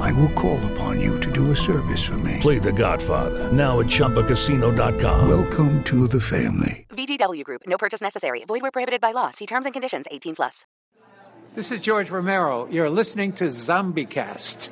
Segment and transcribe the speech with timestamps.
[0.00, 2.38] I will call upon you to do a service for me.
[2.40, 5.28] Play The Godfather now at ChumbaCasino.com.
[5.28, 6.86] Welcome to the family.
[6.90, 7.62] VGW Group.
[7.66, 8.44] No purchase necessary.
[8.44, 9.30] Void where prohibited by law.
[9.30, 10.06] See terms and conditions.
[10.10, 10.66] 18 plus.
[11.54, 12.66] This is George Romero.
[12.70, 14.70] You're listening to ZombieCast.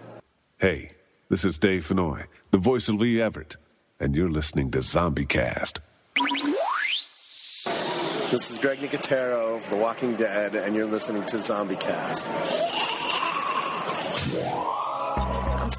[0.58, 0.88] Hey,
[1.28, 3.56] this is Dave Fennoy, the voice of Lee Everett,
[3.98, 5.78] and you're listening to ZombieCast.
[8.30, 12.99] This is Greg Nicotero of The Walking Dead, and you're listening to ZombieCast.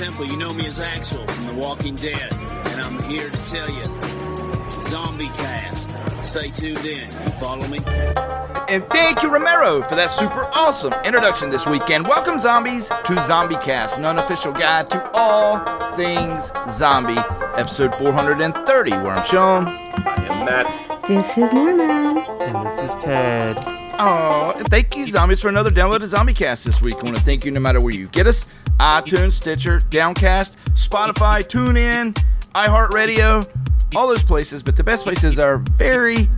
[0.00, 0.24] Temple.
[0.24, 3.84] You know me as Axel from The Walking Dead, and I'm here to tell you,
[4.88, 5.90] Zombie Cast.
[6.26, 7.02] Stay tuned in.
[7.02, 7.80] You follow me?
[8.70, 12.08] And thank you, Romero, for that super awesome introduction this weekend.
[12.08, 15.58] Welcome, zombies, to ZombieCast, an unofficial guide to all
[15.96, 17.20] things zombie,
[17.58, 19.66] episode 430, where I'm Sean.
[19.66, 21.06] I am Matt.
[21.06, 22.24] This is Norman.
[22.40, 23.58] And this is Ted.
[23.98, 26.96] Oh, thank you, zombies, for another download of ZombieCast this week.
[27.02, 28.48] I want to thank you no matter where you get us
[28.80, 32.18] iTunes, Stitcher, Downcast, Spotify, TuneIn,
[32.54, 33.46] iHeartRadio,
[33.94, 34.62] all those places.
[34.62, 36.30] But the best place is our very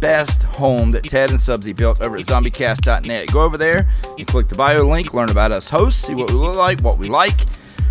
[0.00, 3.30] best home that Ted and Subsy built over at zombiecast.net.
[3.30, 3.88] Go over there
[4.18, 6.98] and click the bio link, learn about us hosts, see what we look like, what
[6.98, 7.38] we like.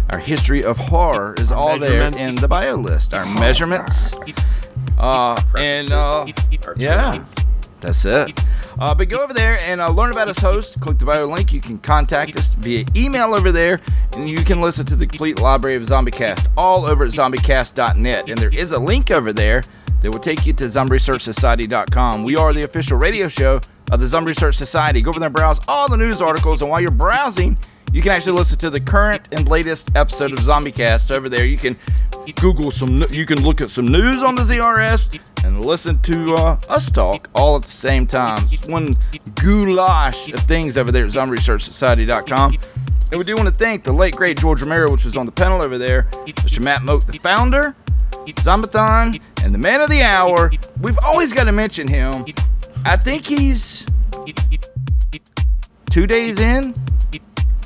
[0.10, 3.14] Our history of horror is all there in the bio list.
[3.14, 4.18] Our measurements.
[5.00, 6.26] Uh, and uh,
[6.76, 7.24] yeah,
[7.80, 8.40] that's it.
[8.82, 10.82] Uh, but go over there and uh, learn about us host.
[10.82, 11.54] Click the bio link.
[11.54, 13.80] You can contact us via email over there,
[14.14, 18.28] and you can listen to the complete library of ZombieCast all over at zombiecast.net.
[18.28, 19.64] And there is a link over there
[20.02, 22.24] that will take you to zombieresearchsociety.com.
[22.24, 23.62] We are the official radio show
[23.92, 25.00] of the Zombie Research Society.
[25.02, 27.60] Go over there and browse all the news articles, and while you're browsing,
[27.94, 31.46] you can actually listen to the current and latest episode of ZombieCast over there.
[31.46, 31.78] You can
[32.40, 36.60] Google some, you can look at some news on the ZRS and listen to uh,
[36.70, 38.44] us talk all at the same time.
[38.46, 38.94] It's one
[39.36, 42.58] goulash of things over there at ZombieResearchSociety.com.
[43.12, 45.32] And we do want to thank the late great George Romero, which was on the
[45.32, 46.64] panel over there, Mr.
[46.64, 47.76] Matt Mogk, the founder,
[48.26, 50.50] Zombathon, and the man of the hour.
[50.80, 52.26] We've always got to mention him.
[52.86, 53.86] I think he's
[55.90, 56.74] two days in.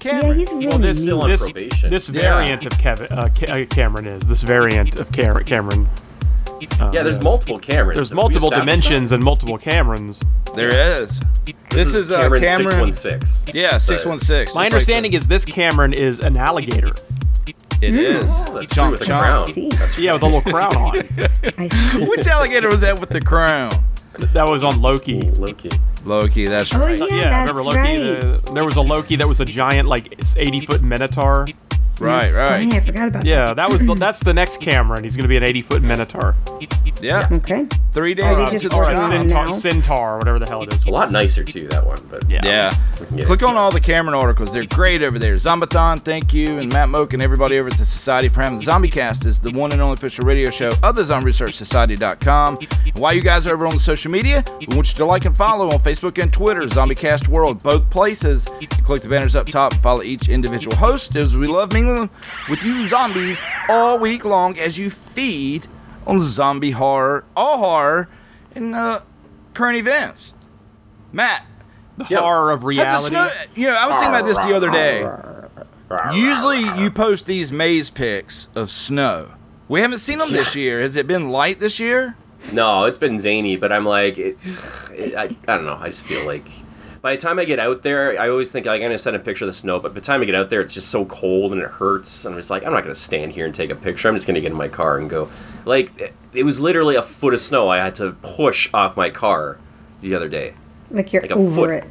[0.09, 0.27] Cameron.
[0.29, 1.27] Yeah, he's really Well, this, neat.
[1.27, 1.89] this, probation.
[1.89, 2.21] this Yeah.
[2.21, 5.89] variant of Kevin, uh, Ca- uh, Cameron is this variant of Cam- Cameron.
[6.79, 7.23] uh, Yeah, there's is.
[7.23, 7.95] multiple Camerons.
[7.95, 10.21] There's multiple established dimensions and multiple Camerons.
[10.55, 10.69] There
[11.01, 11.19] is.
[11.71, 12.93] This, is, uh, Cameron Cameron.
[12.93, 13.53] 616.
[13.55, 14.55] Yeah, six one six.
[14.55, 16.93] My understanding is this Cameron is an alligator.
[17.81, 18.31] it is.
[18.47, 19.19] Oh, that's Chomp true with a chomp.
[19.53, 19.69] crown.
[19.79, 20.97] That's Yeah, with a little crown on.
[21.57, 22.05] I.
[22.09, 23.71] Which alligator was that with the crown?
[24.33, 25.19] That was on Loki.
[25.31, 25.69] Loki.
[26.05, 26.45] Loki.
[26.47, 26.97] That's Oh right.
[26.99, 27.77] yeah, yeah, that's remember Loki?
[27.77, 28.21] right.
[28.45, 31.47] The- there was a Loki that was a giant, like eighty foot minotaur.
[31.99, 32.73] Right, Dang, right.
[32.75, 35.03] I forgot about Yeah, that was the, that's the next Cameron.
[35.03, 36.35] He's going to be an eighty foot minotaur.
[37.01, 37.27] Yeah.
[37.31, 37.67] Okay.
[37.93, 39.09] Three days Or, into the or a job.
[39.09, 40.85] centaur, centaur, whatever the hell it is.
[40.85, 41.99] A lot nicer too, that one.
[42.09, 42.77] But yeah, Yeah.
[43.11, 44.51] We Click on all the Cameron articles.
[44.53, 45.33] They're great over there.
[45.35, 46.57] Zombathon, thank you.
[46.57, 49.51] And Matt Mogk and everybody over at the Society for having the ZombieCast is the
[49.51, 52.57] one and only official radio show of the ZombieResearchSociety.com.
[52.85, 55.25] And while you guys are over on the social media, we want you to like
[55.25, 58.47] and follow on Facebook and Twitter, ZombieCast World, both places.
[58.59, 61.73] You click the banners up top and follow each individual host as we love
[62.49, 65.67] with you zombies all week long as you feed
[66.07, 68.07] on zombie horror, all horror,
[68.53, 69.01] and uh,
[69.53, 70.33] current events.
[71.11, 71.45] Matt,
[71.97, 73.07] The horror of reality.
[73.09, 75.03] snow- you know, I was thinking about this the other day.
[76.13, 79.31] Usually, you post these maze pics of snow.
[79.67, 80.81] We haven't seen them this year.
[80.81, 82.15] Has it been light this year?
[82.53, 85.77] No, it's been zany, but I'm like, it's, it, I, I don't know.
[85.79, 86.47] I just feel like
[87.05, 89.19] by the time I get out there, I always think like I'm gonna send a
[89.19, 91.05] picture of the snow, but by the time I get out there, it's just so
[91.05, 93.69] cold and it hurts, and I'm just like, I'm not gonna stand here and take
[93.69, 94.07] a picture.
[94.07, 95.29] I'm just gonna get in my car and go.
[95.65, 99.11] Like, it, it was literally a foot of snow I had to push off my
[99.11, 99.59] car
[100.01, 100.55] the other day.
[100.89, 101.69] Like you're Like a over foot.
[101.69, 101.83] it.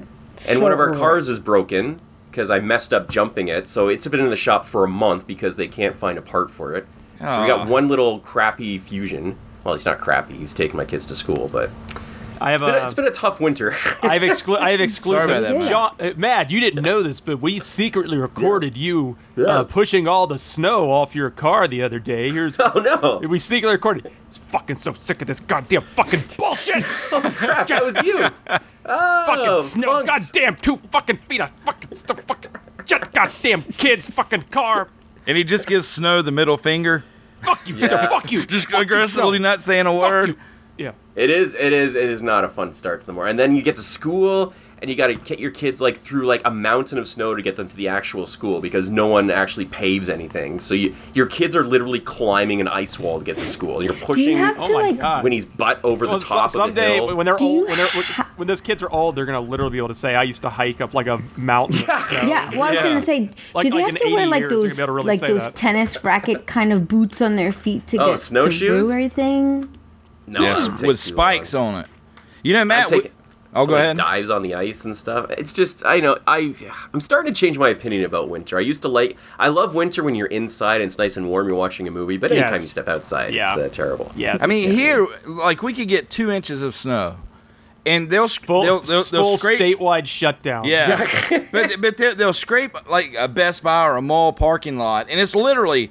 [0.50, 3.68] And one of our cars is broken because I messed up jumping it.
[3.68, 6.50] So it's been in the shop for a month because they can't find a part
[6.50, 6.88] for it.
[7.20, 9.38] So we got one little crappy fusion.
[9.62, 10.34] Well, he's not crappy.
[10.34, 11.70] He's taking my kids to school, but
[12.46, 13.70] I have it's been, a, a- it's been a tough winter.
[14.02, 15.22] I have, exclu- I have exclusive.
[15.22, 15.68] Sorry about that, Matt.
[15.70, 20.26] John, uh, Matt, you didn't know this, but we secretly recorded you uh, pushing all
[20.26, 22.30] the snow off your car the other day.
[22.30, 22.72] Here's oh
[23.22, 24.12] no, we secretly recorded.
[24.26, 26.76] It's fucking so sick of this goddamn fucking bullshit.
[27.12, 28.26] oh crap, that was you.
[28.86, 30.06] Oh, fucking snow, punked.
[30.06, 32.50] goddamn two fucking feet of fucking snow, fucking
[32.84, 34.88] shut goddamn kids fucking car.
[35.26, 37.02] And he just gives Snow the middle finger.
[37.42, 37.88] Fuck you, Yeah.
[37.88, 38.44] Snow, fuck you.
[38.44, 39.48] Just fuck aggressively Snow.
[39.48, 40.28] not saying a Fuck word.
[40.28, 40.36] you.
[40.76, 40.92] Yeah.
[41.14, 41.54] It is.
[41.54, 41.94] It is.
[41.94, 43.30] It is not a fun start to the morning.
[43.30, 46.26] And then you get to school, and you got to get your kids like through
[46.26, 49.30] like a mountain of snow to get them to the actual school because no one
[49.30, 50.58] actually paves anything.
[50.58, 53.80] So you, your kids are literally climbing an ice wall to get to school.
[53.84, 55.22] You're pushing have oh to, Oh my like- God.
[55.22, 57.16] Winnie's butt over Well, the so- top someday of the hill.
[57.16, 58.04] when they're Do old, when, they're, when,
[58.34, 60.50] when those kids are old, they're gonna literally be able to say, "I used to
[60.50, 63.70] hike up like a mountain." of snow." Yeah, well, I was gonna say, Like- do
[63.70, 65.44] they like have to wear like years, those gonna be able to really like those
[65.44, 65.54] that.
[65.54, 68.86] tennis racket kind of boots on their feet to Oh, get snowshoes?
[68.86, 69.68] through everything?
[70.26, 71.86] No, Yes, it with too spikes on it.
[72.42, 72.68] You know, long.
[72.68, 72.86] Matt.
[72.86, 73.12] I'd take we- it.
[73.54, 73.96] oh, So, go ahead.
[73.96, 75.30] Dives on the ice and stuff.
[75.30, 76.54] It's just I know I
[76.92, 78.58] I'm starting to change my opinion about winter.
[78.58, 81.46] I used to like I love winter when you're inside and it's nice and warm.
[81.48, 82.62] You're watching a movie, but anytime Yes.
[82.62, 83.54] you step outside, Yeah.
[83.54, 84.12] it's uh, terrible.
[84.40, 87.16] I mean, here, like, we could get two inches of snow,
[87.86, 89.58] and they'll sc- they'll, they'll, they'll full scrape.
[89.60, 90.64] statewide shutdown.
[90.64, 91.04] Yeah,
[91.52, 95.20] but but they'll, they'll scrape like a Best Buy or a mall parking lot, and
[95.20, 95.90] it's literally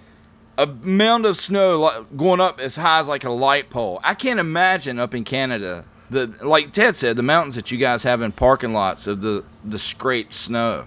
[0.58, 4.00] a mound of snow like, going up as high as like a light pole.
[4.04, 8.04] I can't imagine up in Canada the like Ted said the mountains that you guys
[8.04, 10.86] have in parking lots of the the scraped snow.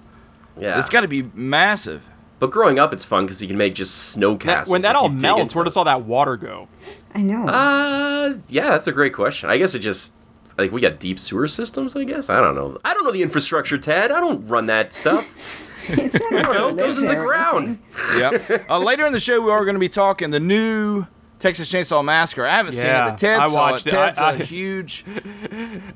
[0.58, 0.78] Yeah.
[0.78, 2.08] it's got to be massive.
[2.38, 4.70] But growing up, it's fun because you can make just snow castles.
[4.70, 6.68] when that all melts, where does all that water go?
[7.14, 7.46] I know.
[7.48, 9.48] Uh, yeah, that's a great question.
[9.48, 10.12] I guess it just
[10.56, 11.96] like we got deep sewer systems.
[11.96, 12.78] I guess I don't know.
[12.84, 14.10] I don't know the infrastructure, Ted.
[14.10, 15.62] I don't run that stuff.
[15.88, 16.69] I.
[16.71, 17.79] It goes in the ground.
[18.19, 18.67] Yep.
[18.71, 21.06] uh, later in the show, we are going to be talking the new
[21.38, 22.47] Texas Chainsaw Massacre.
[22.47, 23.93] I haven't seen it, Yeah, but Ted I saw watched it.
[23.93, 23.97] it.
[23.97, 25.05] Ted's I- a huge.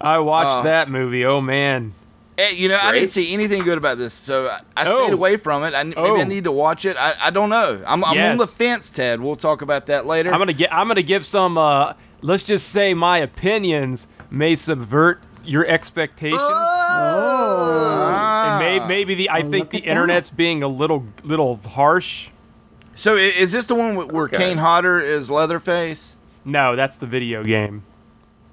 [0.00, 1.24] I watched Uh, that movie.
[1.24, 1.94] Oh man.
[2.38, 5.02] Eh, you know, I didn't see anything good about this, so I, I Oh.
[5.04, 5.74] stayed away from it.
[5.74, 6.16] I, maybe Oh.
[6.18, 6.96] I need to watch it.
[6.98, 7.82] I, I don't know.
[7.86, 9.20] I'm, I'm on the fence, Ted.
[9.20, 10.32] We'll talk about that later.
[10.32, 10.72] I'm gonna get.
[10.72, 11.58] I'm gonna give some.
[11.58, 11.92] Uh,
[12.22, 16.40] let's just say my opinions may subvert your expectations.
[16.42, 18.10] Oh.
[18.44, 19.30] And may, maybe the.
[19.30, 22.30] I think the internet's being a little little harsh.
[22.94, 24.36] So is this the one where Okay.
[24.36, 26.16] Kane Hodder is Leatherface?
[26.44, 27.84] No, that's the video game.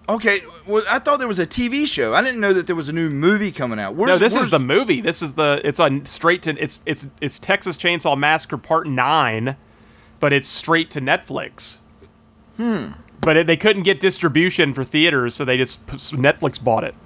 [0.09, 2.13] Okay, well, I thought there was a TV show.
[2.13, 3.95] I didn't know that there was a new movie coming out.
[3.95, 5.01] Where's, no, this where's- is the movie.
[5.01, 5.59] This is the.
[5.65, 6.51] It's on straight to.
[6.61, 9.57] It's it's it's Texas Chainsaw Massacre Part Nine,
[10.21, 11.79] but it's straight to Netflix.
[12.55, 12.91] Hmm.
[13.21, 16.95] But it, they couldn't get distribution for theaters, so they just Netflix bought it.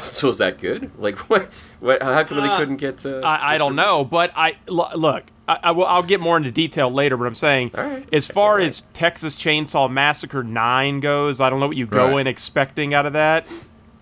[0.00, 0.90] So is that good?
[0.98, 1.48] Like what?
[1.80, 2.02] What?
[2.02, 3.06] How come they Uh, couldn't get?
[3.06, 5.24] Uh, I, I don't know, but I look.
[5.48, 5.86] I, I will.
[5.86, 7.16] I'll get more into detail later.
[7.16, 7.70] But I'm saying,
[8.12, 12.20] as far as Texas Chainsaw Massacre Nine goes, I don't know what you go Right.
[12.22, 13.50] in expecting out of that.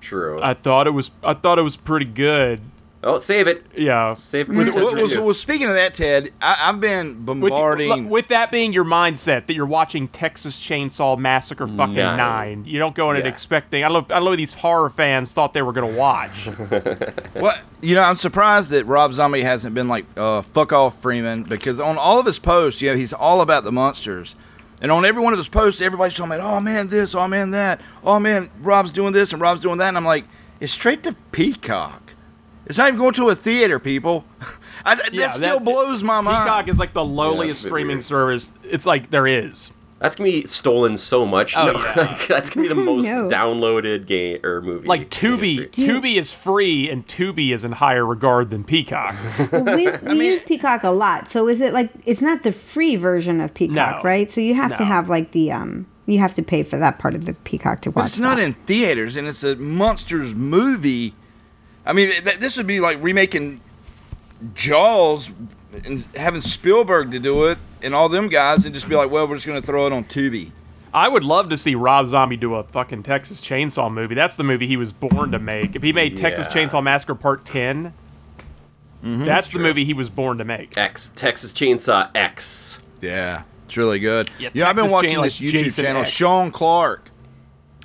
[0.00, 0.40] True.
[0.42, 1.12] I thought it was.
[1.22, 2.60] I thought it was pretty good.
[3.06, 3.66] Oh, save it.
[3.76, 4.54] Yeah, save it.
[4.56, 8.08] Well, for Ted's well, well, speaking of that, Ted, I, I've been With, bombarding.
[8.08, 12.16] with that being your mindset that you're watching Texas Chainsaw Massacre fucking Nine.
[12.16, 13.30] nine, you don't go in it Yeah.
[13.30, 13.84] expecting.
[13.84, 16.48] I don't, I don't know what these horror fans thought they were gonna watch.
[17.34, 21.42] Well, you know, I'm surprised that Rob Zombie hasn't been like, uh, fuck off Freeman,
[21.42, 24.34] because on all of his posts, you know, he's all about the monsters.
[24.80, 27.50] And on every one of his posts, everybody's talking about, oh man, this, oh man,
[27.50, 29.88] that, oh man, Rob's doing this and Rob's doing that.
[29.88, 30.24] And I'm like,
[30.60, 32.03] it's straight to Peacock.
[32.66, 34.24] It's not even going to a theater, people.
[34.84, 36.44] I, Yeah, that still blows my mind.
[36.46, 38.04] Peacock is like the lowliest a bit streaming weird.
[38.04, 38.54] service.
[38.64, 39.70] It's like there is.
[40.00, 41.56] That's gonna be stolen so much.
[41.56, 41.92] Oh, no, yeah.
[41.96, 43.28] like, that's gonna be the most No.
[43.30, 44.86] downloaded game or movie.
[44.86, 45.70] Like Tubi.
[45.70, 49.14] Tubi is free, and Tubi is in higher regard than Peacock.
[49.50, 51.28] Well, we we use Peacock a lot.
[51.28, 54.02] So is it like it's not the free version of Peacock, No.
[54.02, 54.30] right?
[54.30, 57.14] So you have to have like the um you have to pay for that part
[57.14, 57.94] of the Peacock to watch.
[57.94, 58.42] But it's not that.
[58.44, 61.14] in theaters, and it's a monsters movie.
[61.86, 63.60] I mean, th- this would be like remaking
[64.54, 65.30] Jaws
[65.84, 69.26] and having Spielberg to do it, and all them guys, and just be like, well,
[69.26, 70.50] we're just going to throw it on Tubi.
[70.92, 74.14] I would love to see Rob Zombie do a fucking Texas Chainsaw movie.
[74.14, 75.74] That's the movie he was born to make.
[75.74, 79.24] If he made Texas Chainsaw Massacre Part 10, mm-hmm.
[79.24, 80.78] that's the movie he was born to make.
[80.78, 82.78] X Texas Chainsaw X.
[83.00, 84.30] Yeah, it's really good.
[84.38, 86.10] Yeah, you know, I've been watching Chain- this YouTube Jason channel, X.
[86.10, 87.10] Sean Clark.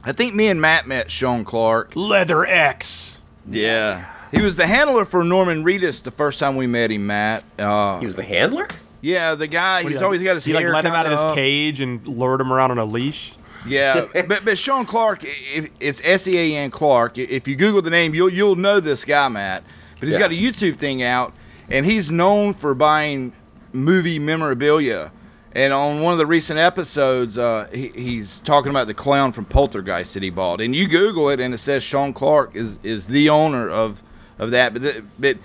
[0.03, 1.93] I think me and Matt met Sean Clark.
[1.95, 3.08] Leather X.
[3.47, 4.05] Yeah.
[4.31, 7.43] He was the handler for Norman Reedus the first time we met him, Matt.
[7.57, 8.67] Uh, He was the handler.
[9.01, 9.81] yeah, the guy.
[9.83, 11.31] What, he's he, always got his he hair like let him out of kinda his
[11.31, 11.35] up.
[11.35, 13.33] cage and lured him around on a leash.
[13.67, 17.17] Yeah, but but Sean Clark, if, it's S E A N Clark.
[17.17, 19.63] If you Google the name, you'll you'll know this guy, Matt.
[19.99, 20.25] But he's Yeah.
[20.27, 21.33] got a YouTube thing out,
[21.69, 23.33] and he's known for buying
[23.73, 25.11] movie memorabilia.
[25.53, 29.45] And on one of the recent episodes, uh, he, he's talking about the clown from
[29.45, 30.61] Poltergeist that he bought.
[30.61, 34.03] And you Google it, and it says Sean Clark is is the owner of
[34.37, 34.73] of that.
[34.73, 35.37] But the, but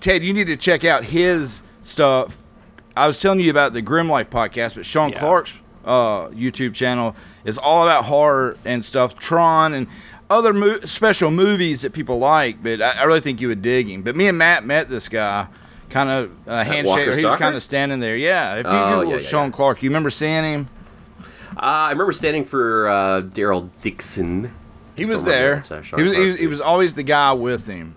[0.00, 2.38] Ted, you need to check out his stuff.
[2.96, 5.18] I was telling you about the Grim Life podcast, but Sean Yeah.
[5.18, 9.86] Clark's uh, YouTube channel is all about horror and stuff, Tron and
[10.30, 12.62] other mo- special movies that people like.
[12.62, 14.02] But I, I really think you would dig him.
[14.02, 15.46] But me and Matt met this guy,
[15.90, 17.14] kind of uh, handshake.
[17.14, 18.16] He was kind of standing there.
[18.16, 19.52] Yeah, if you Oh, Google yeah, yeah, Sean yeah.
[19.52, 20.68] Clark, you remember seeing him?
[21.56, 24.52] Uh, I remember standing for uh, Daryl Dixon.
[24.96, 25.54] He was there.
[25.58, 27.96] it's, Sean He was, he, was- he was always the guy with him.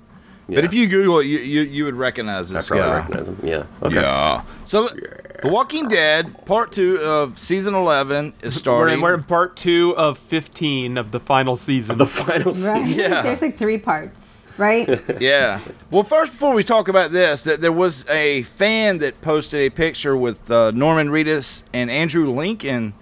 [0.50, 2.98] But if you Google it, you, you, you would recognize I this probably guy.
[2.98, 3.40] recognize him.
[3.42, 3.66] Yeah.
[3.84, 3.96] Okay.
[4.02, 4.44] Yeah.
[4.66, 8.96] So, The Walking Dead, part two of season 11 is We're starting.
[8.96, 11.94] in, we're in part two of 15 of the final season.
[11.94, 12.56] Of the final Right.
[12.86, 12.86] season.
[13.12, 13.22] Yeah.
[13.22, 14.21] There's like three parts,
[14.62, 14.88] right?
[15.20, 15.60] yeah.
[15.90, 19.70] Well, first, before we talk about this, that there was a fan that posted a
[19.76, 22.94] picture with uh, Norman Reedus and Andrew Lincoln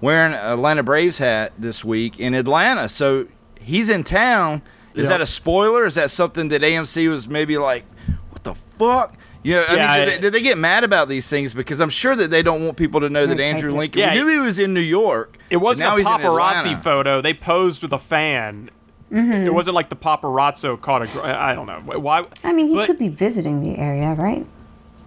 [0.00, 2.88] wearing Atlanta Braves hat this week in Atlanta.
[2.88, 3.26] So
[3.60, 4.62] he's in town.
[4.94, 5.08] Is Yeah.
[5.10, 5.84] that a spoiler?
[5.84, 7.84] Is that something that AMC was maybe like,
[8.30, 9.14] what the fuck?
[9.44, 11.54] Yeah, I Yeah, mean, did I- they, did they get mad about these things?
[11.54, 14.00] Because I'm sure that they don't want people to know that Andrew Lincoln.
[14.00, 14.12] Yeah.
[14.14, 15.36] we knew he was in New York.
[15.50, 17.20] It wasn't a paparazzi photo.
[17.20, 18.70] They posed with a fan.
[19.12, 19.46] Mm-hmm.
[19.46, 21.38] It wasn't like the paparazzo caught a.
[21.38, 22.26] I don't know why.
[22.44, 24.46] I mean, he but- could be visiting the area, right?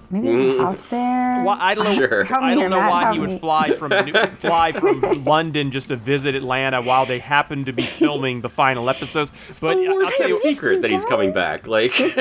[0.10, 1.44] Maybe there's a house there.
[1.46, 1.94] Why, I don't know.
[1.94, 2.26] Sure.
[2.36, 3.92] I don't know Matt, why help he would fly from
[4.36, 8.90] fly from London just to visit Atlanta while they happen to be filming the final
[8.90, 9.32] episodes.
[9.62, 11.66] But the I'll tell kept you, secret that he's coming back.
[11.66, 12.12] Like, I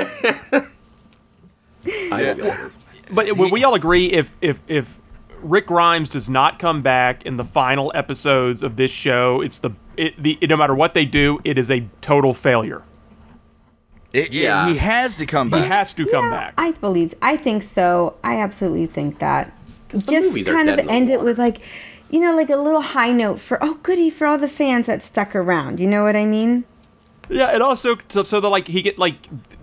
[1.84, 2.78] feel it is.
[3.10, 5.00] But would we all agree if if if
[5.42, 9.70] Rick Grimes does not come back in the final episodes of this show, it's the
[9.96, 12.82] it, the no matter what they do, it is a total failure.
[14.12, 14.68] It- Yeah.
[14.68, 15.62] he has to come back.
[15.62, 16.54] He has to come Yeah, back.
[16.58, 17.14] I believe.
[17.22, 18.14] I think so.
[18.24, 19.52] I absolutely think that.
[19.90, 21.24] the Just movies are kind dead of end it water.
[21.26, 21.60] with like,
[22.10, 25.02] you know, like a little high note for oh goody for all the fans that
[25.02, 25.80] stuck around.
[25.80, 26.64] You know what I mean?
[27.30, 29.14] Yeah, and also so, so that like he get like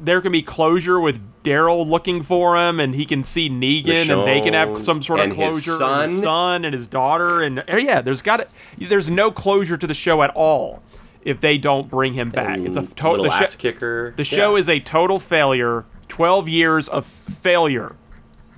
[0.03, 4.25] there can be closure with Daryl looking for him, and he can see Negan, and
[4.27, 5.83] they can have some sort of and his closure.
[5.83, 6.21] and his son.
[6.23, 8.37] son and his daughter, and uh, yeah, there's got
[8.77, 10.81] to, there's no closure to the show at all
[11.23, 12.59] if they don't bring him back.
[12.59, 13.23] It's a total.
[13.23, 14.13] little The, ass sho- kicker.
[14.15, 14.59] the show Yeah.
[14.61, 15.83] is a total failure.
[16.07, 17.95] Twelve years of failure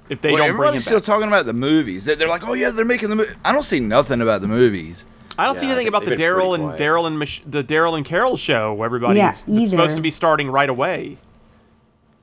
[0.07, 1.05] if they Well, don't bring him everybody's still back.
[1.05, 2.05] talking about the movies.
[2.05, 3.33] They- They're like, oh yeah, they're making the movie.
[3.43, 5.05] I don't see nothing about the movies.
[5.39, 6.79] I don't see anything about the Daryl and.
[6.79, 8.73] Daryl and Mich- the Daryl and Carol show.
[8.73, 9.29] Where everybody's Yeah,
[9.61, 11.17] it's supposed to be starting right away.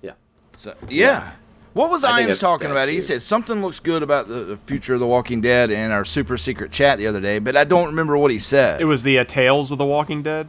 [0.02, 0.12] Yeah.
[0.52, 1.32] So yeah.
[1.72, 2.88] What was I think Iams talking that's about?
[2.88, 6.06] He said something looks good about the, the future of The Walking Dead in our
[6.06, 8.80] super secret chat the other day, but I don't remember what he said.
[8.80, 10.48] It was the uh, Tales of the Walking Dead.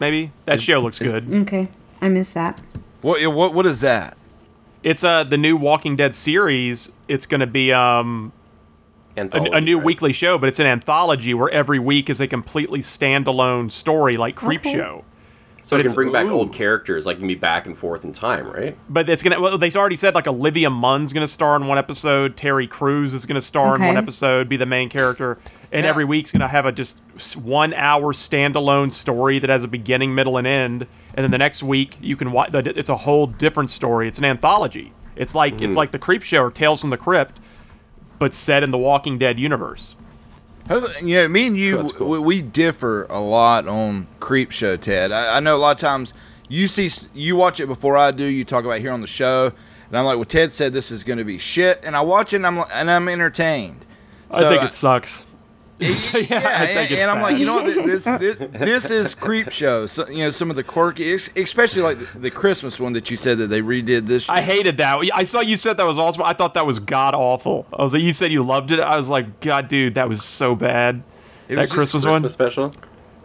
[0.00, 1.32] Maybe that show looks is- good.
[1.42, 1.68] Okay,
[2.00, 2.58] I missed that.
[3.02, 4.16] what, what what is that?
[4.82, 6.90] It's uh the new Walking Dead series.
[7.06, 8.32] It's going to be um
[9.16, 9.84] a, Anthology, a new right?
[9.84, 14.34] weekly show, but it's an anthology where every week is a completely standalone story, like
[14.34, 14.72] Creep Okay.
[14.72, 15.04] Show.
[15.66, 16.30] So it can bring back ooh.
[16.30, 18.78] old characters, like you can be back and forth in time, right?
[18.88, 19.40] But it's gonna.
[19.40, 22.36] Well, they already said like Olivia Munn's gonna star in one episode.
[22.36, 25.38] Terry Crews is gonna star in one episode, be the main character,
[25.72, 25.90] and Yeah.
[25.90, 27.00] every week's gonna have a just
[27.36, 30.86] one hour standalone story that has a beginning, middle, and end.
[31.14, 32.50] And then the next week you can watch.
[32.54, 34.06] It's a whole different story.
[34.06, 34.92] It's an anthology.
[35.16, 35.76] It's like it's mm-hmm.
[35.78, 37.40] like the Creep Show or Tales from the Crypt,
[38.18, 39.96] but set in the Walking Dead universe.
[40.68, 42.08] You know, me and you, That's cool.
[42.08, 45.12] we, we differ a lot on Creep Show, Ted.
[45.12, 46.12] I, I know a lot of times
[46.48, 48.24] you see, you watch it before I do.
[48.24, 49.52] You talk about it here on the show,
[49.88, 52.32] and I'm like, well, Ted said this is going to be shit, and I watch
[52.32, 53.86] it and I'm and I'm entertained.
[54.30, 55.25] I think it sucks.
[55.98, 57.66] So, yeah, Yeah, I and, it's and I'm like, you know what?
[57.66, 59.86] This this, this is creep show.
[59.86, 63.18] So, you know, some of the quirky, especially like the, the Christmas one that you
[63.18, 64.28] said that they redid this.
[64.30, 64.98] I hated that.
[65.12, 66.22] I saw you said that was awesome.
[66.22, 67.66] I thought that was god awful.
[67.72, 68.80] I was like, you said you loved it.
[68.80, 71.02] I was like, God, dude, that was so bad.
[71.48, 72.74] It that was just Christmas one, special.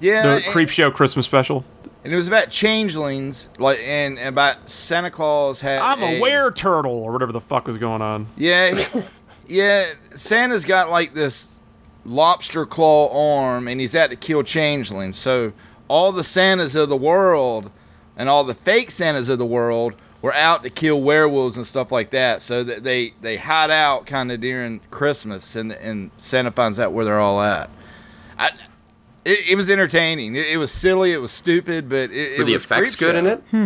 [0.01, 1.63] Yeah, the creep show Christmas special.
[2.03, 5.81] and it was about changelings, like and, and about Santa Claus had.
[5.81, 8.27] I'm a a were turtle or whatever the fuck was going on.
[8.35, 8.77] Yeah,
[9.47, 9.93] yeah.
[10.15, 11.50] Santa's got like this
[12.05, 15.17] lobster claw arm, and he's out to kill changelings.
[15.17, 15.53] So
[15.87, 17.71] all the Santas of the world
[18.17, 21.91] and all the fake Santas of the world were out to kill werewolves and stuff
[21.91, 22.41] like that.
[22.41, 26.93] So that they they hide out kind of during Christmas, and and Santa finds out
[26.93, 27.69] where they're all at.
[28.37, 28.51] I,
[29.25, 30.35] it, it was entertaining.
[30.35, 31.11] It, it was silly.
[31.13, 33.31] It was stupid, but it, Were it the was effects good in show.
[33.33, 33.43] it?
[33.51, 33.65] Hmm.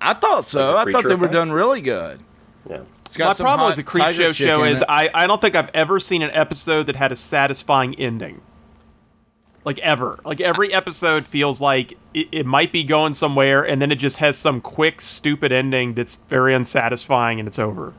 [0.00, 0.74] I thought so.
[0.74, 2.20] Like I thought they creature were done really good.
[2.68, 2.80] Yeah.
[3.10, 4.84] It's got My some problem with the creep show show is.
[4.88, 8.40] I, I don't think I've ever seen an episode that had a satisfying ending.
[9.64, 10.20] Like ever.
[10.24, 14.18] Like every episode feels like it, it might be going somewhere and then it just
[14.18, 17.94] has some quick, stupid ending that's very unsatisfying and it's over.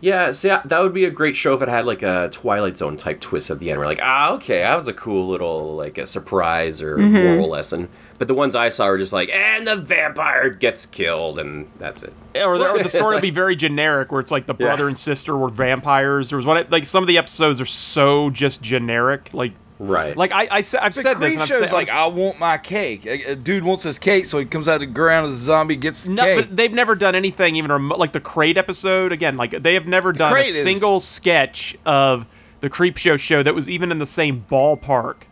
[0.00, 2.96] Yeah, see, that would be a great show if it had like a Twilight Zone
[2.96, 3.80] type twist at the end.
[3.80, 7.16] We're like, ah, okay, that was a cool little like a surprise or Mm-hmm.
[7.16, 7.24] Mhm.
[7.34, 7.88] moral lesson.
[8.22, 12.04] But the ones I saw were just like, and the vampire gets killed, and that's
[12.04, 12.12] it.
[12.36, 14.66] Or the, or the story will be very generic where it's like the Yeah.
[14.66, 16.28] brother and sister were vampires.
[16.28, 19.30] There was one, like some of the episodes are so just generic.
[19.34, 20.16] Like, right.
[20.16, 20.94] Like I, I I've said this.
[21.16, 23.06] creep And I've said, like, I want my cake.
[23.06, 25.44] A, a dude wants his cake, so he comes out of the ground as a
[25.44, 26.46] zombie, gets the No, cake.
[26.46, 29.10] but they've never done anything even remo- like the crate episode.
[29.10, 32.24] Again, like they have never done a is- single sketch of
[32.60, 35.22] the Creep Show show that was even in the same ballpark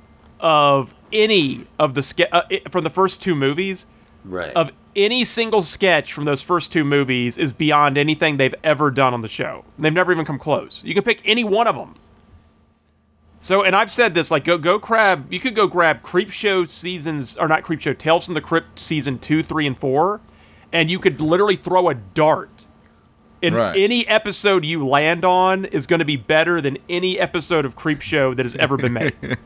[0.40, 3.86] of any of the ske- uh, from the first two movies.
[4.24, 4.52] Right.
[4.54, 9.14] Of any single sketch from those first two movies is beyond anything they've ever done
[9.14, 9.64] on the show.
[9.78, 10.82] They've never even come close.
[10.84, 11.94] You can pick any one of them.
[13.42, 15.32] So, and I've said this, like, go go grab.
[15.32, 18.78] You could go grab Creep Show seasons, or not Creep Show, Tales from the Crypt
[18.78, 20.20] season two, three, and four,
[20.72, 22.66] and you could literally throw a dart.
[23.42, 23.74] And Right.
[23.78, 28.02] any episode you land on is going to be better than any episode of Creep
[28.02, 29.14] Show that has ever been made.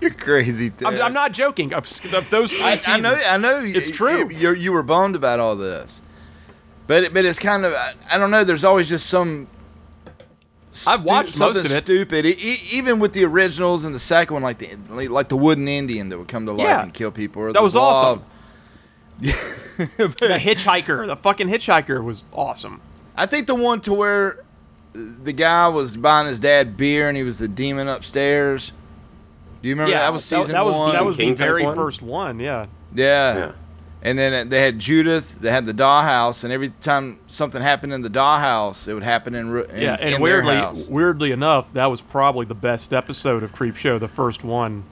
[0.00, 0.72] You're crazy.
[0.84, 1.74] I'm, I'm not joking.
[1.74, 3.16] Of, of those three I, I seasons, know.
[3.28, 3.62] I know.
[3.64, 4.30] It's true.
[4.30, 6.02] You, you were bummed about all this,
[6.86, 7.72] but it- but it's kind of.
[7.74, 8.44] I, I don't know.
[8.44, 9.48] There's always just some.
[10.86, 11.70] I've watched most of it.
[11.70, 12.26] Stupid.
[12.26, 14.76] E- e- even with the originals and the second one, like the
[15.08, 16.82] like the wooden Indian that would come to life Yeah.
[16.82, 17.42] and kill people.
[17.42, 18.18] Or That was blob.
[18.20, 18.30] awesome.
[19.20, 19.30] The
[20.40, 22.80] hitchhiker, the fucking hitchhiker was awesome.
[23.16, 24.44] I think the one to where
[24.92, 28.72] the guy was buying his dad beer and he was the demon upstairs.
[29.60, 30.92] Do you remember yeah, that was season that was one?
[30.92, 31.74] that was the King type very one?
[31.74, 32.38] first one.
[32.38, 32.66] Yeah.
[32.94, 33.36] Yeah.
[33.36, 33.52] Yeah.
[34.00, 35.40] And then they had Judith.
[35.40, 39.34] They had the dollhouse, and every time something happened in the dollhouse, it would happen
[39.34, 40.86] in, in Yeah, and in weirdly, their house.
[40.86, 44.84] weirdly enough, that was probably the best episode of Creep Show, the first one.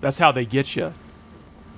[0.00, 0.94] That's how they get you.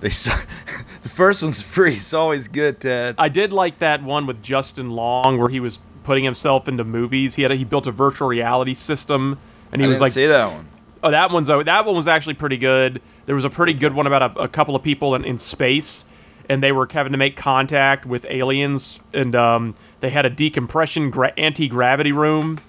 [0.01, 0.09] They
[1.03, 1.95] the first one's free.
[1.95, 3.15] It's always good, Ted.
[3.19, 7.35] I did like that one with Justin Long, where he was putting himself into movies.
[7.35, 9.39] He had a, he built a virtual reality system,
[9.73, 10.69] and he I was like, see that one.
[11.03, 13.95] "Oh, that one's oh, that one was actually pretty good." There was a pretty good
[13.95, 16.05] one about a, a couple of people in, in space,
[16.49, 21.11] and they were having to make contact with aliens, and um, they had a decompression
[21.11, 22.61] gra- anti gravity room.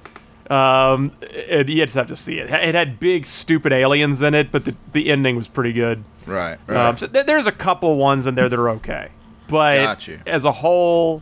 [0.49, 1.11] Um,
[1.49, 2.49] and you just have to see it.
[2.49, 6.03] It had big, stupid aliens in it, but the, the ending was pretty good.
[6.25, 6.85] Right, right.
[6.89, 9.09] Um, so th- there's a couple ones in there that are okay,
[9.49, 10.19] but Got you.
[10.25, 11.21] as a whole,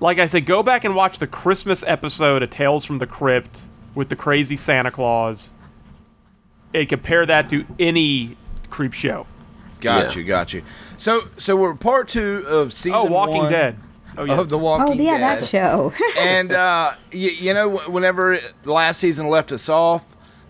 [0.00, 3.62] like I said, go back and watch the Christmas episode of Tales from the Crypt
[3.94, 5.50] with the crazy Santa Claus,
[6.74, 8.36] and compare that to any
[8.70, 9.26] creep show.
[9.80, 10.18] Got Yeah.
[10.20, 10.62] you, got you.
[10.96, 13.76] So, so we're part two of season Oh, Walking one Dead.
[14.16, 14.38] Oh, yes.
[14.38, 15.40] of the Walking Oh yeah, Dead.
[15.40, 15.92] that show.
[16.18, 20.04] and uh, you, you know, whenever last season left us off,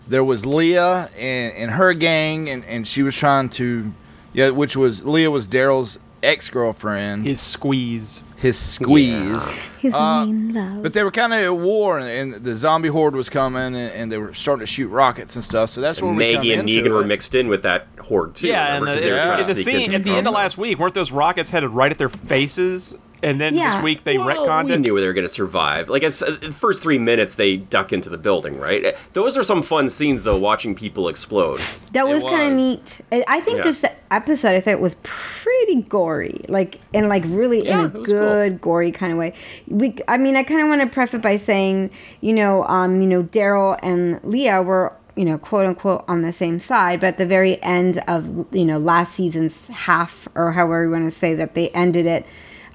[0.07, 3.93] there was Leah and, and her gang, and, and she was trying to,
[4.33, 8.21] yeah, which was Leah was Daryl's ex girlfriend, His squeeze.
[8.41, 9.51] His squeeze.
[9.79, 10.83] His Uh, main love.
[10.83, 13.75] But they were kind of at war, and, and the zombie horde was coming, and,
[13.75, 15.69] and they were starting to shoot rockets and stuff.
[15.69, 17.87] So that's where And we Maggie come and into Negan were mixed in with that
[17.99, 18.47] horde too.
[18.47, 18.91] yeah, and remember?
[18.91, 19.23] the, 'Cause they were yeah.
[19.25, 21.71] trying to in the scene at the end of last week, weren't those rockets headed
[21.71, 22.95] right at their faces?
[23.23, 23.75] And then Yeah.
[23.75, 24.79] this week they Well, retconned we it.
[24.79, 25.89] knew they were going to survive.
[25.89, 28.59] Like it's, uh, the first three minutes, they duck into the building.
[28.59, 28.83] Right.
[28.83, 31.59] Uh, Those are some fun scenes, though, watching people explode.
[31.93, 32.97] That was, kind of neat.
[33.11, 33.63] I I think Yeah.
[33.65, 38.09] this episode I thought was pretty gory, like and like really Yeah, in a was
[38.09, 38.19] cool.
[38.31, 39.33] Good gory kind of way.
[39.67, 41.91] We, I mean, I kind of want to preface it by saying,
[42.21, 46.31] you know, um, you know, Daryl and Leah were, you know, quote unquote on the
[46.31, 50.85] same side, but at the very end of you know last season's half or however
[50.85, 52.25] you want to say that they ended it.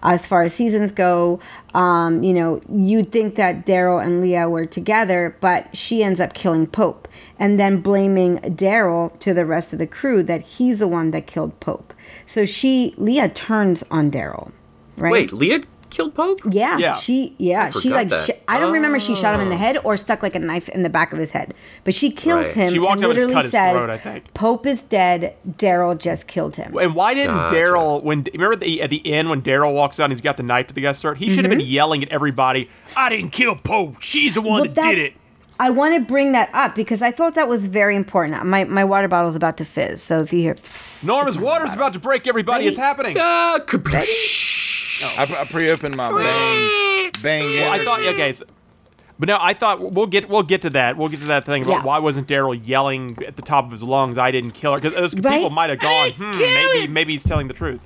[0.03, 1.41] as far as seasons go.
[1.75, 6.35] Um, you know, you'd think that Daryl and Leah were together, but she ends up
[6.35, 10.89] killing Pope and then blaming Daryl to the rest of the crew that he's the
[10.89, 11.93] one that killed Pope.
[12.25, 14.53] So she, Leah, turns on Daryl,
[14.97, 15.13] right?
[15.13, 16.41] Wait, Leah killed Pope?
[16.51, 16.95] Yeah, Yeah.
[16.95, 18.27] she yeah I she like that.
[18.27, 19.59] sh- I don't remember she shot him in the Oh.
[19.59, 21.55] head or stuck like a knife in the back of his head,
[21.85, 22.55] but she kills Right.
[22.55, 22.73] him.
[22.73, 24.35] She walked and up and just literally cut his says, throat, I think.
[24.35, 25.35] Pope is dead.
[25.49, 26.77] Daryl just killed him.
[26.77, 27.55] And why didn't Gotcha.
[27.55, 30.43] Daryl when remember the, at the end when Daryl walks out and he's got the
[30.43, 31.19] knife to the guy's throat?
[31.19, 34.01] He should have been yelling at everybody, "I didn't kill Pope.
[34.01, 35.13] She's the one Well, that, that- did it."
[35.59, 38.45] I want to bring that up because I thought that was very important.
[38.45, 40.57] My my water bottle's about to fizz, so if you hear,
[41.03, 42.27] Norman's water's about to break.
[42.27, 43.17] Everybody, it's happening.
[43.19, 43.61] Ah,
[45.19, 47.45] I, I pre-opened my bang bang.
[47.61, 48.45] Well, I thought okay, so,
[49.19, 50.97] but no, I thought we'll get we'll get to that.
[50.97, 51.85] We'll get to that thing about Yeah.
[51.85, 54.95] why wasn't Daryl yelling at the top of his lungs, "I didn't kill her," because
[54.95, 55.35] those Right?
[55.37, 57.81] people might have gone, "Hmm, maybe maybe he's telling the truth."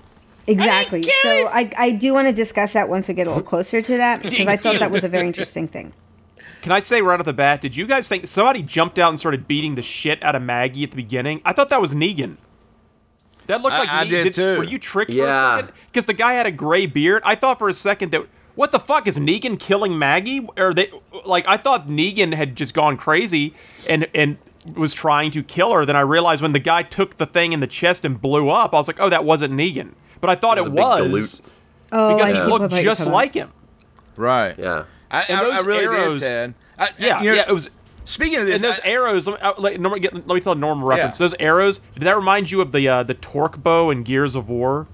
[0.46, 1.03] exactly.
[1.23, 3.96] So I I do want to discuss that once we get a little closer to
[3.99, 5.92] that because I thought that was a very interesting thing.
[6.62, 9.18] Can I say right off the bat, did you guys think somebody jumped out and
[9.18, 11.40] started beating the shit out of Maggie at the beginning?
[11.44, 12.37] I thought that was Negan.
[13.46, 14.57] That looked I- like I Ne- did too.
[14.59, 15.72] Were you tricked for a second?
[15.90, 17.22] Because the guy had a gray beard.
[17.24, 18.22] I thought for a second that
[18.55, 20.46] what the fuck is Negan killing Maggie?
[20.57, 20.90] Or they
[21.24, 23.55] like I thought Negan had just gone crazy
[23.88, 24.37] and and
[24.76, 25.85] was trying to kill her.
[25.85, 28.74] Then I realized when the guy took the thing in the chest and blew up,
[28.74, 29.92] I was like, oh, that wasn't Negan.
[30.20, 31.42] But I thought It was it a big was, galoot.
[31.92, 33.50] Oh, because I he see looked just like him.
[34.16, 34.55] right.
[34.59, 34.85] Yeah.
[35.11, 36.55] I, And I, I those really arrows- did, Ted.
[36.79, 37.70] I, Yeah, you know, yeah, it was.
[38.11, 40.40] Speaking of this, And those I- arrows, let me, uh, let, Norman, get, let me
[40.40, 41.18] tell a normal reference.
[41.18, 41.25] Yeah.
[41.25, 44.49] Those arrows, did that remind you of the uh, the torque bow in Gears of
[44.49, 44.87] War?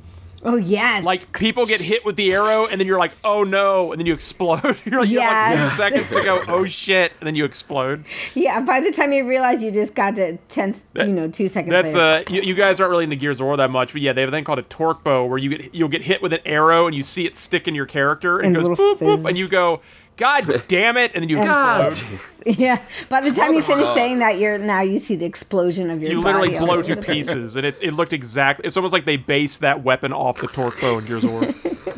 [0.44, 1.02] Oh yes.
[1.02, 4.06] Like people get hit with the arrow, and then you're like, "Oh no!" and then
[4.06, 4.62] you explode.
[4.84, 6.40] you're like, you have like two seconds to go.
[6.46, 7.12] Oh shit!
[7.18, 8.04] And then you explode.
[8.34, 8.60] yeah.
[8.60, 11.72] By the time you realize you just got the tenth, you know, two seconds.
[11.72, 12.30] That's later.
[12.30, 14.20] uh, you, you guys aren't really into Gears of War that much, but yeah, they
[14.20, 16.40] have a thing called a torque bow where you get you'll get hit with an
[16.44, 18.98] arrow and you see it stick in your character and, And it goes little boop
[19.22, 19.80] boop, and you go,
[20.16, 22.02] "God damn it!" and then you explode.
[22.46, 22.80] yeah.
[23.08, 26.12] By the time you finish saying that, you're now you see the explosion of your.
[26.12, 28.62] You literally body blow to pieces, and it, it looked exact.
[28.64, 31.42] It's almost like they based that weapon off the torque bow in Gears of War.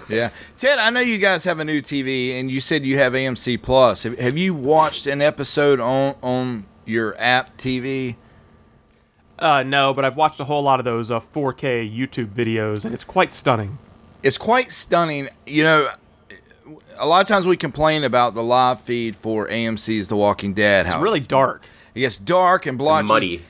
[0.09, 0.79] Yeah, Ted.
[0.79, 4.05] I know you guys have a new TV, and you said you have AMC Plus.
[4.05, 8.17] Have, have you watched an episode on on your app TV?
[9.39, 12.95] Uh, no, but I've watched a whole lot of those uh, 4K YouTube videos, and
[12.95, 13.79] it's quite stunning.
[14.23, 15.29] It's quite stunning.
[15.47, 15.91] You know,
[16.99, 20.87] a lot of times we complain about the live feed for AMC's The Walking Dead.
[20.87, 21.63] It's how really dark.
[21.95, 23.07] it gets dark and blotchy.
[23.09, 23.43] Muddy.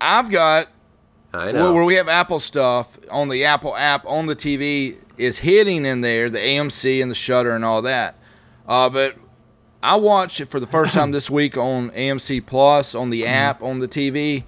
[0.00, 0.68] I've got
[1.32, 1.74] I where, know.
[1.74, 6.00] where we have Apple stuff on the Apple app on the TV is hitting in
[6.00, 8.16] there the AMC and the Shudder and all that.
[8.66, 9.16] Uh, but
[9.82, 13.10] I watched it for the first time this week on AMC Plus on Mm-hmm.
[13.10, 14.44] the app on the TV.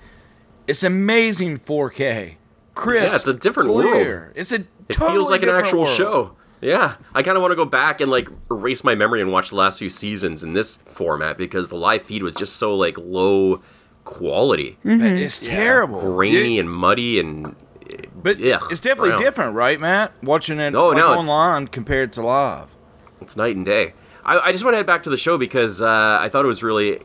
[0.67, 2.37] It's amazing 4K,
[2.75, 3.09] crisp.
[3.11, 4.21] Yeah, it's a different clear.
[4.21, 4.33] world.
[4.37, 5.97] It's a It totally feels like an actual world.
[5.97, 6.37] show.
[6.63, 9.51] Yeah, I kind of want to go back and like erase my memory and watch
[9.51, 12.97] the last few seasons in this format because the live feed was just so like
[12.97, 13.61] low
[14.05, 16.01] quality, But It's terrible.
[16.01, 17.57] grainy It- and muddy and.
[18.23, 19.23] but yeah, it's definitely brown.
[19.23, 20.13] different, right, Matt?
[20.23, 22.75] Watching it Oh, like, no, online compared to live.
[23.21, 23.95] It's night and day.
[24.25, 26.49] I, I just want to head back to the show because uh, I thought it
[26.49, 27.01] was really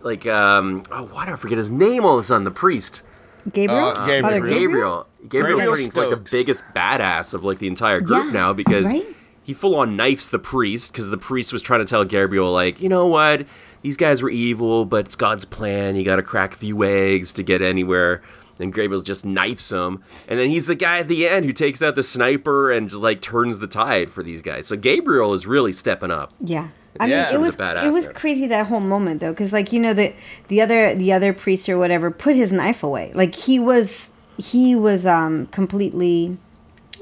[0.00, 3.02] like um, oh why do I forget his name all of a sudden the priest
[3.50, 3.80] Gabriel.
[3.88, 4.22] Uh, Gabriel.
[4.22, 5.06] Father Gabriel?
[5.28, 8.86] Gabriel's Gabriel turning like the biggest badass of like the entire group Yeah, now because
[8.86, 9.04] right?
[9.42, 12.80] he full on knifes the priest because the priest was trying to tell Gabriel like
[12.80, 13.46] you know what?
[13.82, 15.96] These guys were evil but it's God's plan.
[15.96, 18.22] You got to crack a few eggs to get anywhere.
[18.60, 20.04] And Gabriel just knifes him.
[20.28, 23.00] And then he's the guy at the end who takes out the sniper and just
[23.00, 24.66] like turns the tide for these guys.
[24.68, 26.32] So Gabriel is really stepping up.
[26.38, 26.68] Yeah.
[27.00, 27.24] I Yeah.
[27.24, 29.94] mean, it was was it was crazy that whole moment though, because like you know
[29.94, 30.12] the
[30.48, 33.12] the other the other priest or whatever put his knife away.
[33.14, 36.38] Like he was he was um completely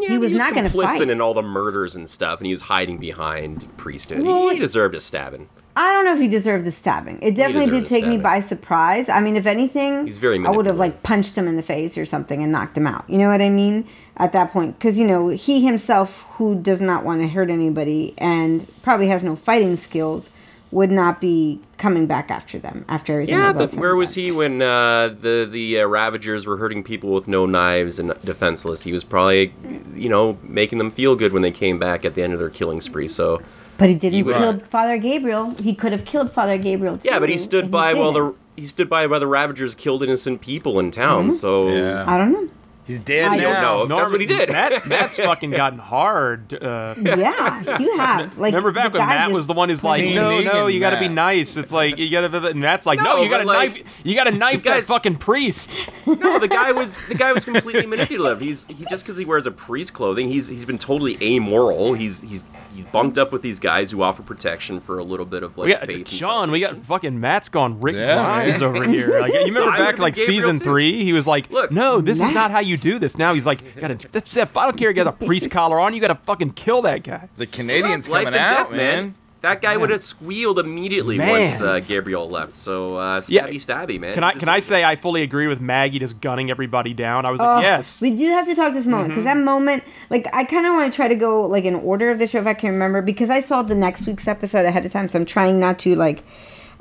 [0.09, 1.00] he was not going to fight.
[1.03, 4.22] in all the murders and stuff, and he was hiding behind priesthood.
[4.22, 5.48] Well, he, he deserved a stabbing.
[5.76, 7.20] I don't know if he deserved the stabbing.
[7.22, 9.09] It definitely did take me by surprise.
[9.09, 11.96] I mean, if anything, He's very I would have like punched him in the face
[11.96, 13.09] or something and knocked him out.
[13.09, 13.87] You know what I mean?
[14.20, 18.12] At that point, because you know he himself, who does not want to hurt anybody
[18.18, 20.30] and probably has no fighting skills,
[20.70, 23.35] would not be coming back after them after everything.
[23.35, 26.83] Yeah, was but where and was he when uh, the the uh, Ravagers were hurting
[26.85, 28.83] people with no knives and defenseless?
[28.83, 29.54] He was probably,
[29.96, 32.50] you know, making them feel good when they came back at the end of their
[32.50, 33.09] killing spree.
[33.09, 33.40] So
[33.78, 35.52] But he didn't would- kill Father Gabriel.
[35.62, 37.09] He could have killed Father Gabriel too.
[37.09, 38.37] yeah, but he stood by while didn't.
[38.56, 41.28] the he stood by while the Ravagers killed innocent people in town.
[41.28, 41.33] Mhm.
[41.33, 41.68] So
[42.06, 42.48] I don't know.
[42.90, 43.85] He's dead I don't now.
[43.85, 43.98] know.
[43.98, 44.50] That's what he did.
[44.50, 46.53] Matt, Matt's fucking gotten hard.
[46.53, 48.37] Uh, Yeah, you have.
[48.38, 50.98] Like, remember back when Matt was the one who's like, no, no, you got to
[50.98, 51.57] be nice.
[51.57, 53.87] It's like you got to, and Matt's like, no, No, you got to like- knife,
[54.05, 55.76] you got to knife that fucking priest.
[56.07, 58.40] No, the guy was the guy was completely manipulative.
[58.40, 61.94] He's he just because he wears a priest clothing, he's he's been totally amoral.
[61.94, 65.42] He's he's he's bunked up with these guys who offer protection for a little bit
[65.42, 66.06] of like We got faith.
[66.06, 66.50] John.
[66.50, 69.20] We got fucking Matt's gone Rick Yeah, Grimes over here.
[69.20, 70.64] Like, you remember I back like season too.
[70.64, 71.04] three?
[71.04, 73.80] He was like, Look, "No, this is not how you do this." Now he's like,
[73.80, 74.90] "Got to that's if I don't care.
[74.90, 75.94] You got a priest collar on.
[75.94, 79.14] You got to fucking kill that guy." The Canadians coming out, death, man.
[79.42, 81.31] That guy would have squealed immediately Man.
[81.31, 82.53] once uh, Gabriel left.
[82.53, 83.46] So uh, Yeah.
[83.46, 84.12] stabby stabby, man.
[84.12, 87.24] Can I can I say I fully agree with Maggie just gunning everybody down?
[87.24, 88.03] I was Oh, like, yes.
[88.03, 90.92] We do have to talk this moment because that moment, like, I kind of want
[90.92, 93.31] to try to go like in order of the show if I can remember because
[93.31, 96.22] I saw the next week's episode ahead of time, so I'm trying not to like.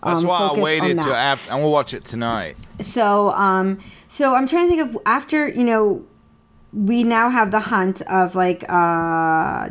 [0.03, 1.03] Um, That's why I focus on waited that.
[1.03, 1.51] till after.
[1.53, 2.55] I'm gonna watch it tonight.
[2.81, 6.05] So, um, so I'm trying to think of after you know,
[6.73, 9.69] we now have the hunt of like uh,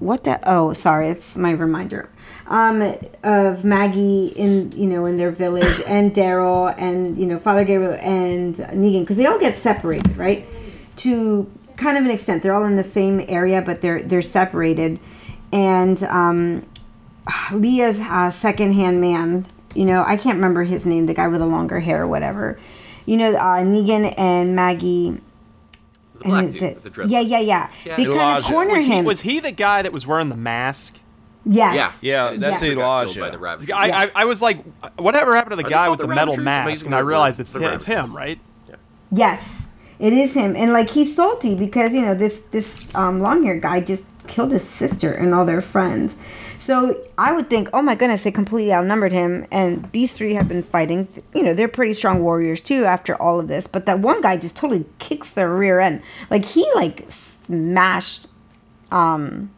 [0.00, 2.10] what the oh sorry, it's my reminder.
[2.46, 7.64] Um, of Maggie in you know in their village and Daryl and you know Father
[7.64, 10.46] Gabriel and Negan because they all get separated right
[10.96, 12.42] to kind of an extent.
[12.42, 15.00] They're all in the same area, but they're they're separated,
[15.52, 16.66] and um,
[17.52, 19.46] Leah's uh, secondhand man.
[19.74, 21.06] You know, I can't remember his name.
[21.06, 22.60] The guy with the longer hair or whatever.
[23.06, 25.20] You know, uh, Negan and Maggie.
[26.18, 27.10] The black and dude it's- with the dreadlocks.
[27.10, 27.70] yeah, yeah, yeah.
[27.84, 27.96] Yeah.
[27.96, 28.48] They kind of Elijah.
[28.48, 29.04] corner was, he, him.
[29.04, 30.98] was he the guy that was wearing the mask?
[31.44, 32.02] yes.
[32.02, 33.20] Yeah, yeah, that's sister got Elijah.
[33.20, 33.70] by the rabbits.
[33.70, 34.64] I, I, I was like,
[34.98, 36.84] whatever happened to the Are guy with the the metal mask?
[36.84, 38.38] And I realized it's the him, it's him, right?
[39.10, 39.66] Yes,
[39.98, 43.62] it is him, and like he's salty because you know this this um, long haired
[43.62, 46.14] guy just killed his sister and all their friends.
[46.68, 50.50] So I would think, oh my goodness, they completely outnumbered him, and these three have
[50.50, 51.08] been fighting.
[51.34, 53.66] You know, they're pretty strong warriors too after all of this.
[53.66, 58.26] But that one guy just totally kicks their rear end, like he like smashed.
[58.92, 59.50] Um,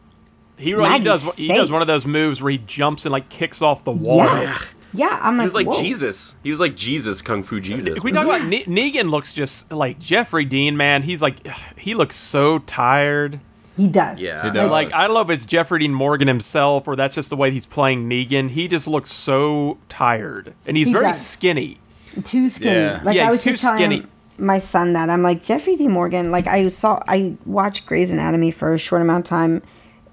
[0.55, 3.11] He, really- he Maggie's does he does one of those moves where he jumps and
[3.11, 4.19] like kicks off the wall.
[4.19, 4.57] yeah,
[4.93, 5.19] yeah.
[5.21, 5.43] I'm like.
[5.43, 5.81] He was like whoa.
[5.81, 6.35] Jesus.
[6.45, 7.97] He was like Jesus, Kung Fu Jesus.
[7.97, 11.01] If we talk about ne- Negan, looks just like Jeffrey Dean, man.
[11.01, 11.45] He's like
[11.77, 13.41] he looks so tired.
[13.81, 14.19] He does.
[14.19, 14.41] Yeah.
[14.43, 14.69] He Like, does.
[14.71, 17.49] like I don't know if it's Jeffrey Dean Morgan himself or that's just the way
[17.51, 18.49] he's playing Negan.
[18.49, 21.25] He just looks so tired, and he's He very does.
[21.25, 21.77] skinny.
[22.23, 22.71] too skinny.
[22.75, 23.01] Yeah.
[23.03, 25.87] Like Yeah, I was too just telling my son that I'm like Jeffrey D.
[25.87, 26.31] Morgan.
[26.31, 29.61] Like I saw, I watched Grey's Anatomy for a short amount of time,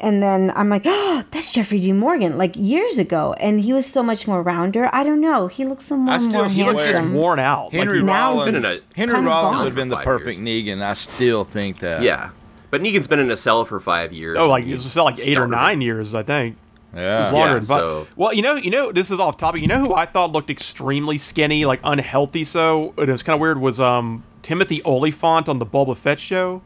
[0.00, 1.92] and then I'm like, oh, that's Jeffrey D.
[1.92, 2.38] Morgan.
[2.38, 4.88] Like years ago, and he was so much more rounder.
[4.92, 5.46] I don't know.
[5.48, 7.72] He looks so more, I still more He looks just worn out.
[7.72, 8.52] Henry like, Rollins.
[8.52, 10.83] Been in Henry Rollins would have been the for five perfect Negan.
[10.83, 12.02] I still think that.
[12.02, 12.31] Yeah.
[12.70, 14.37] But Negan's been in a cell for five years.
[14.38, 15.50] oh, like it's like eight or starving.
[15.52, 16.57] nine years, I think.
[16.94, 17.24] Yeah.
[17.24, 17.81] It's longer Yeah, than five.
[17.81, 19.61] so- Well, you know, you know, this is off topic.
[19.61, 22.44] You know who I thought looked extremely skinny, like unhealthy.
[22.44, 23.61] So it was kind of weird.
[23.61, 26.62] Was um Timothy Olyphant on the Boba Fett show?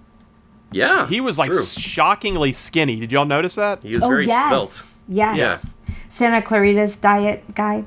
[0.71, 1.07] Yeah.
[1.09, 1.63] He was like true.
[1.65, 2.97] shockingly skinny.
[2.97, 3.83] Did y'all notice that?
[3.83, 4.83] He was oh very yes, svelte.
[5.09, 5.37] yes.
[5.37, 5.59] Yeah.
[6.09, 7.85] Santa Clarita's diet guy.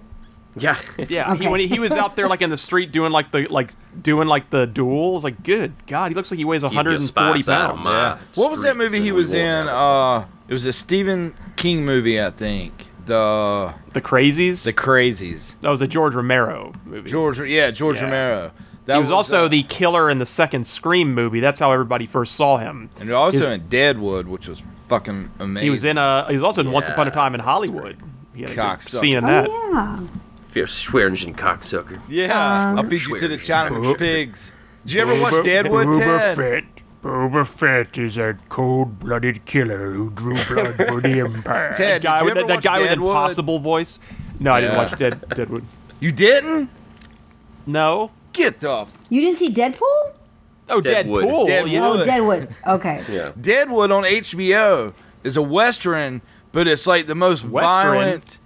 [0.57, 0.77] Yeah.
[1.09, 3.47] Yeah, he when he, he was out there like in the street doing like the
[3.47, 5.11] like doing like the duel.
[5.11, 7.49] I was like, good God, he looks like he weighs He'd be a 140 spice
[7.49, 7.85] out of pounds.
[7.85, 8.17] my Yeah.
[8.35, 9.67] What was that movie he was in?
[9.67, 12.87] Uh, it was a Stephen King movie, I think.
[13.05, 14.63] The The Crazies.
[14.63, 15.59] The Crazies.
[15.61, 17.09] that was a George Romero movie.
[17.09, 18.03] George, yeah, George Yeah.
[18.05, 18.51] Romero.
[18.85, 21.39] That he was, also uh, the killer in the second Scream movie.
[21.39, 22.89] That's how everybody first saw him.
[22.99, 25.65] and also his- in Deadwood, which was fucking amazing.
[25.65, 26.25] He was in a.
[26.29, 27.97] He was also in Once Upon a Time in Hollywood.
[28.35, 29.49] He had a good scene in Oh that.
[29.49, 29.99] yeah.
[30.55, 31.99] Fear Swearengen cocksucker.
[32.07, 33.69] Yeah, Um, I'll feed you to the Schwers.
[33.71, 34.53] Chinaman's pigs.
[34.85, 36.37] Did you ever watch Deadwood, Ted?
[36.37, 36.63] Fett.
[37.03, 41.73] Boba Fett is a cold-blooded killer who drew blood for the Empire.
[41.75, 43.09] Ted, that guy, did you with, ever that, that watch guy with Deadwood?
[43.09, 43.99] impossible voice.
[44.39, 44.81] No, I didn't Yeah.
[44.81, 45.65] watch Dead, Deadwood.
[45.99, 46.69] You didn't?
[47.65, 48.11] No.
[48.31, 50.13] Get the f- You didn't see Deadpool?
[50.67, 50.69] Deadwood.
[50.69, 51.47] Oh, Deadpool.
[51.47, 51.71] Deadwood.
[51.73, 51.85] Yeah.
[51.89, 52.55] Oh, Deadwood.
[52.65, 53.03] Okay.
[53.11, 53.31] Yeah.
[53.41, 54.93] Deadwood on HBO
[55.25, 56.21] is a western,
[56.53, 57.93] but it's like the most Western?
[57.93, 58.37] violent.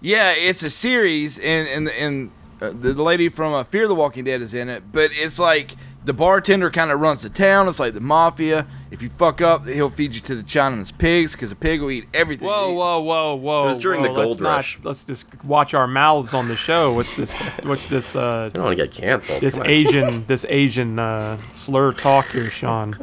[0.00, 3.94] Yeah, it's a series, and and and uh, the, the lady from uh, Fear the
[3.94, 4.84] Walking Dead is in it.
[4.92, 5.72] But it's like
[6.04, 7.68] the bartender kind of runs the town.
[7.68, 8.66] It's like the mafia.
[8.90, 11.90] If you fuck up, he'll feed you to the Chinaman's pigs because a pig will
[11.90, 12.48] eat everything.
[12.48, 13.64] Whoa, whoa, whoa, whoa!
[13.64, 14.78] It was during whoa, the Gold let's not- Rush.
[14.82, 16.94] let's just watch our mouths on the show.
[16.94, 17.32] What's this?
[17.62, 18.16] What's this?
[18.16, 19.42] Uh, I don't want to get canceled.
[19.42, 22.96] this Asian, this Asian uh, slur talk here, Sean.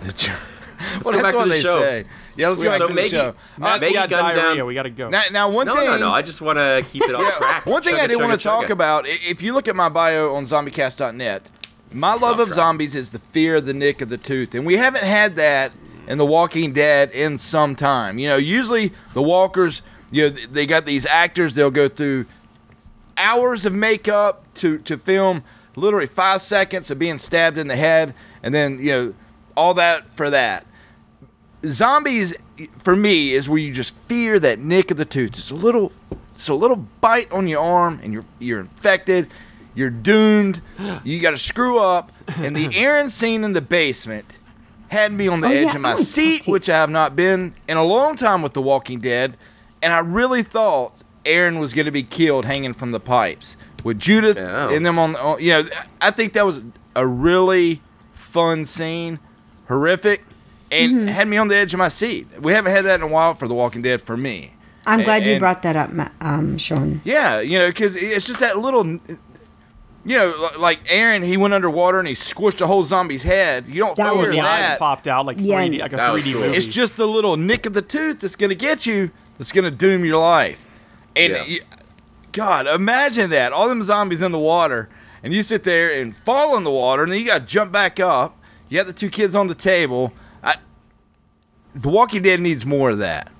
[0.96, 1.80] Let's Well, go back to the show.
[1.80, 2.04] say.
[2.36, 3.34] Yeah, let's go back So to Maggie- the show.
[3.58, 4.56] Matt's Maggie got diarrhea.
[4.56, 5.08] down- We gotta go.
[5.08, 5.84] Now, now one No, thing.
[5.86, 5.98] no, no.
[6.08, 6.12] no.
[6.12, 7.64] I just want to keep it on track.
[7.66, 9.88] One thing Chugga, I did chugga, want to talk about, if you look at my
[9.88, 11.50] bio on zombiecast.net,
[11.92, 14.54] my love of zombies is the fear of the nick of the tooth.
[14.54, 15.72] And we haven't had that
[16.08, 18.18] in The Walking Dead in some time.
[18.18, 19.80] You know, usually the walkers,
[20.10, 22.26] you know, they got these actors, they'll go through
[23.16, 25.42] hours of makeup to, to film
[25.74, 29.14] literally five seconds of being stabbed in the head, and then you know
[29.56, 30.65] all that for that.
[31.64, 32.34] Zombies,
[32.78, 35.30] for me, is where you just fear that nick of the tooth.
[35.38, 35.92] It's a little,
[36.34, 39.28] it's a little bite on your arm, and you're you're infected.
[39.74, 40.62] You're doomed.
[41.04, 42.10] You got to screw up.
[42.38, 44.38] And the Aaron scene in the basement
[44.88, 46.88] had me on the Oh, edge yeah, of my oh, was seat, which I have
[46.88, 49.36] not been in a long time with The Walking Dead.
[49.82, 50.94] And I really thought
[51.26, 54.70] Aaron was going to be killed hanging from the pipes with Judith Yeah.
[54.70, 55.14] and them on.
[55.16, 55.68] on you know,
[56.00, 56.62] I think that was
[56.94, 59.18] a really fun scene,
[59.68, 60.24] horrific,
[60.70, 61.06] and Mm-hmm.
[61.08, 62.26] had me on the edge of my seat.
[62.40, 64.52] We haven't had that in a while for The Walking Dead for me.
[64.86, 67.00] I'm glad you brought that up, Ma- um, Sean.
[67.04, 71.98] yeah, you know, because it's just that little, you know, like Aaron, he went underwater
[71.98, 73.66] and he squished a whole zombie's head.
[73.66, 74.70] You don't That fear was the that.
[74.72, 75.56] eyes popped out like Yeah.
[75.64, 76.42] 3D, like a That 3D cool.
[76.42, 76.56] movie.
[76.56, 79.64] It's just the little nick of the tooth that's going to get you, that's going
[79.64, 80.64] to doom your life.
[81.16, 81.44] And Yeah.
[81.44, 81.60] you-
[82.30, 83.52] God, imagine that.
[83.52, 84.88] All them zombies in the water,
[85.24, 87.72] and you sit there and fall in the water, and then you got to jump
[87.72, 88.36] back up.
[88.68, 90.12] You got the two kids on the table.
[91.76, 93.30] I, the Walking Dead needs more of that.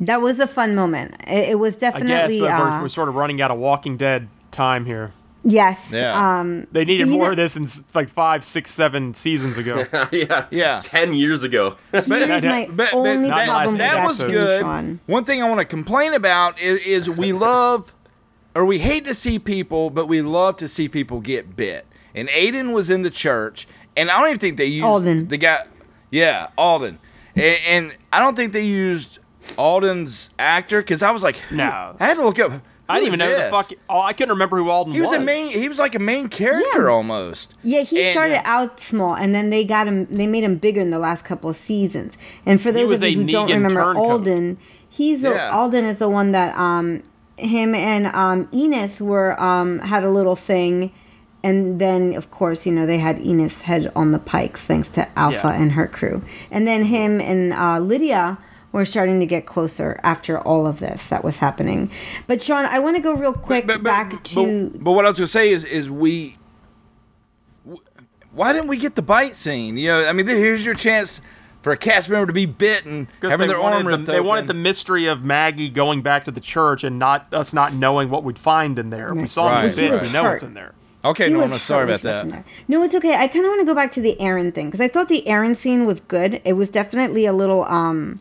[0.00, 1.14] That was a fun moment.
[1.26, 2.40] It, it was I guess definitely.
[2.40, 5.12] but we're, uh, we're sort of running out of Walking Dead time here.
[5.42, 5.90] yes.
[5.92, 6.38] Yeah.
[6.40, 9.86] Um, They needed more know- of this since like five, six, seven seasons ago.
[10.12, 10.46] yeah.
[10.50, 10.80] Yeah.
[10.82, 11.76] Ten years ago.
[11.92, 14.60] here's my But- but only Not problem with that that was good.
[14.60, 15.00] Sean.
[15.06, 17.94] One thing I want to complain about is, is we love
[18.54, 21.86] or we hate to see people, but we love to see people get bit.
[22.14, 25.28] And Aiden was in the church, and I don't even think they used Alden.
[25.28, 25.58] the guy.
[26.10, 26.98] Yeah, Alden,
[27.36, 29.18] and, and I don't think they used
[29.58, 31.96] Alden's actor because I was like, No.
[32.00, 32.52] I had to look up.
[32.88, 33.72] I didn't even know who the fuck.
[33.88, 35.22] Oh, I couldn't remember who Alden He was He was.
[35.22, 35.48] a main.
[35.48, 36.88] He was like a main character Yeah.
[36.90, 37.54] almost.
[37.64, 40.06] Yeah, he And- started out small, and then they got him.
[40.06, 42.14] They made him bigger in the last couple of seasons.
[42.44, 43.96] And for those of you a who don't remember turncoat.
[44.04, 47.02] Alden, he's a, Alden is the one that um
[47.36, 50.92] him and um Enid were um had a little thing,
[51.46, 55.02] and then of course you know they had Enid's head on the pikes thanks to
[55.18, 55.60] Alpha Yeah.
[55.62, 58.38] and her crew, and then him and uh, Lydia.
[58.72, 61.90] were starting to get closer after all of this that was happening.
[62.26, 65.18] But Sean, I want to go real quick back to But, but what I was
[65.18, 66.34] gonna say is, is we.
[68.32, 69.78] Why didn't we get the bite scene?
[69.78, 71.22] You know, I mean, here's your chance
[71.62, 74.20] for a cast member to be bitten, having they their wanted arm the, ripped they
[74.20, 78.10] wanted the mystery of Maggie going back to the church and not us not knowing
[78.10, 79.08] what we'd find in there.
[79.08, 80.02] If we saw him Right, in the bins, right.
[80.02, 80.74] we know what's in there.
[81.10, 82.44] Okay, He was Norma, sorry hurt about when she left him that.
[82.68, 83.14] No, it's okay.
[83.14, 85.26] I kind of want to go back to the Aaron thing because I thought the
[85.26, 86.40] Aaron scene was good.
[86.44, 87.64] It was definitely a little.
[87.64, 88.20] um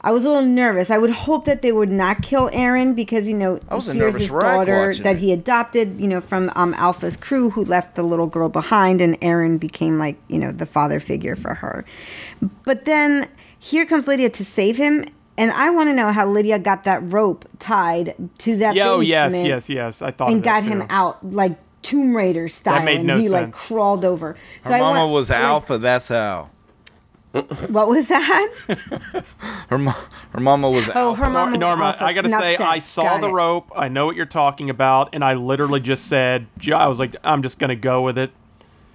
[0.00, 0.90] I was a little nervous.
[0.90, 4.16] I would hope that they would not kill Aaron because you know I was here's
[4.16, 8.28] his daughter that he adopted, you know, from um, Alpha's crew, who left the little
[8.28, 11.84] girl behind, and Aaron became like you know the father figure for her.
[12.64, 15.04] But then here comes Lydia to save him,
[15.36, 18.76] and I want to know how Lydia got that rope tied to that.
[18.76, 20.00] Yeah, oh, yes, yes, yes.
[20.00, 22.82] I thought and of that got him out like Tomb Raider style.
[22.84, 24.36] made and no he like crawled over.
[24.62, 25.78] So Her I mama want- was like, Alpha.
[25.78, 26.50] That's how.
[27.68, 28.50] What was that?
[29.68, 29.94] Her mo-
[30.32, 31.24] her mama was Oh, Alpha.
[31.24, 32.04] her mama was Norma, Alpha.
[32.04, 32.66] I gotta Enough say, said.
[32.66, 33.32] I saw Got the it.
[33.32, 33.70] rope.
[33.76, 37.42] I know what you're talking about, and I literally just said, I was like, I'm
[37.42, 38.30] just gonna go with it.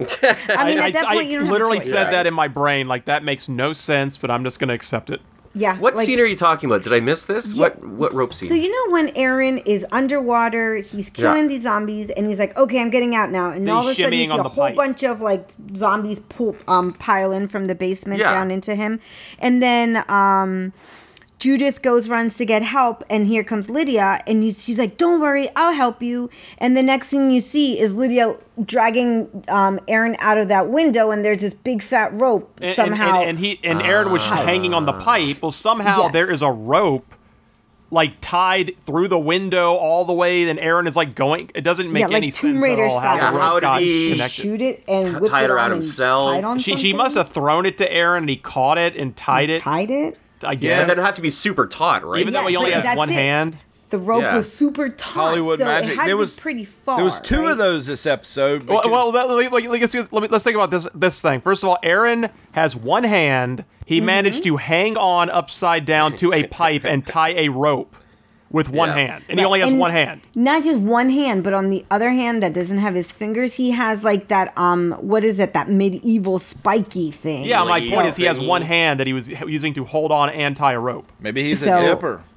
[0.00, 1.90] I mean, I, at that I point, you don't literally have a choice.
[1.92, 5.10] said that in my brain, like that makes no sense, but I'm just gonna accept
[5.10, 5.20] it.
[5.54, 5.78] Yeah.
[5.78, 6.82] What like- scene are you talking about?
[6.82, 7.54] Did I miss this?
[7.56, 8.48] What what rope scene?
[8.48, 11.48] So you know when Aaron is underwater, he's killing Yeah.
[11.48, 13.94] these zombies, and he's like, "Okay, I'm getting out now." And He's all of a
[13.94, 14.74] sudden, you see a whole pipe.
[14.76, 18.32] bunch of like zombies poop, um, pile in from the basement Yeah.
[18.32, 18.98] down into him,
[19.38, 20.72] and then um,
[21.44, 25.20] Judith goes runs to get help, and here comes Lydia, and you, she's like, "Don't
[25.20, 30.16] worry, I'll help you." And the next thing you see is Lydia dragging um, Aaron
[30.20, 33.20] out of that window, and there's this big fat rope And, and- somehow.
[33.20, 35.42] and, and he and Aaron was hanging on the pipe.
[35.42, 36.12] Well, somehow Yes.
[36.14, 37.14] there is a rope.
[37.90, 41.50] Like tied through the window all the way, then Aaron is like going.
[41.54, 43.32] It doesn't make Yeah, like any Tomb sense Raider at all how style.
[43.32, 44.30] the Yeah, how did got he connected.
[44.42, 46.30] shoot it and whip tied it her on out and himself.
[46.32, 49.14] tied on She she must have thrown it to Aaron and he caught it and
[49.14, 49.60] tied it.
[49.62, 50.18] tied it.
[50.44, 50.86] I But guess.
[50.88, 52.20] then it have to be super taut, right?
[52.20, 53.14] Even though he Yeah, only but has one it.
[53.14, 53.56] hand.
[53.90, 54.34] The rope Yeah.
[54.36, 55.12] was super taut.
[55.12, 55.92] Hollywood so magic.
[55.92, 56.96] It had there to was be pretty far.
[56.96, 57.52] There was two right?
[57.52, 58.64] of those this episode.
[58.64, 61.40] Well, well let, let, let, let's, let let's think about this this thing.
[61.40, 63.64] First of all, Aaron has one hand.
[63.86, 64.06] He Mm-hmm.
[64.06, 67.94] managed to hang on upside down to a pipe and tie a rope
[68.54, 68.94] with one Yeah.
[69.06, 70.20] hand, and he only has And one hand.
[70.36, 73.72] Not just one hand, but on the other hand that doesn't have his fingers, he
[73.72, 77.44] has like that um what is it, that medieval spiky thing.
[77.44, 80.30] Yeah, my point is he has one hand that he was using to hold on
[80.30, 81.10] and tie a rope.
[81.20, 82.22] maybe he's So- a dipper.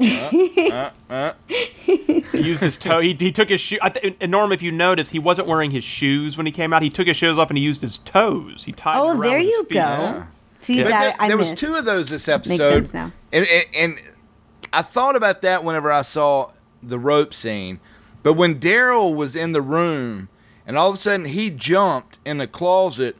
[0.00, 0.30] Uh,
[0.72, 1.32] uh, uh.
[1.46, 3.00] He used his toe.
[3.00, 3.78] He, he took his shoe.
[3.92, 6.80] Th- and Norm, if you notice, he wasn't wearing his shoes when he came out.
[6.80, 8.64] He took his shoes off and he used his toes.
[8.64, 8.98] He tied.
[8.98, 9.74] Oh, around there his you feet.
[9.74, 9.80] go.
[9.80, 10.26] Yeah.
[10.56, 12.50] See But that there, I there was two of those this episode.
[12.58, 13.12] Makes sense now.
[13.32, 13.98] And, and and
[14.72, 16.52] I thought about that whenever I saw
[16.82, 17.80] the rope scene.
[18.22, 20.28] But when Daryl was in the room
[20.66, 23.16] and all of a sudden he jumped in the closet,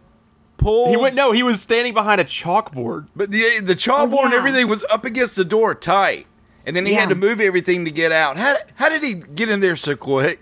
[0.60, 0.90] pulled.
[0.90, 1.14] He went.
[1.14, 3.08] No, he was standing behind a chalkboard.
[3.16, 4.36] But the the chalkboard and oh, yeah.
[4.36, 6.26] everything was up against the door tight,
[6.64, 8.36] and then he had to move everything to get out.
[8.36, 10.40] How how did he get in there so quick?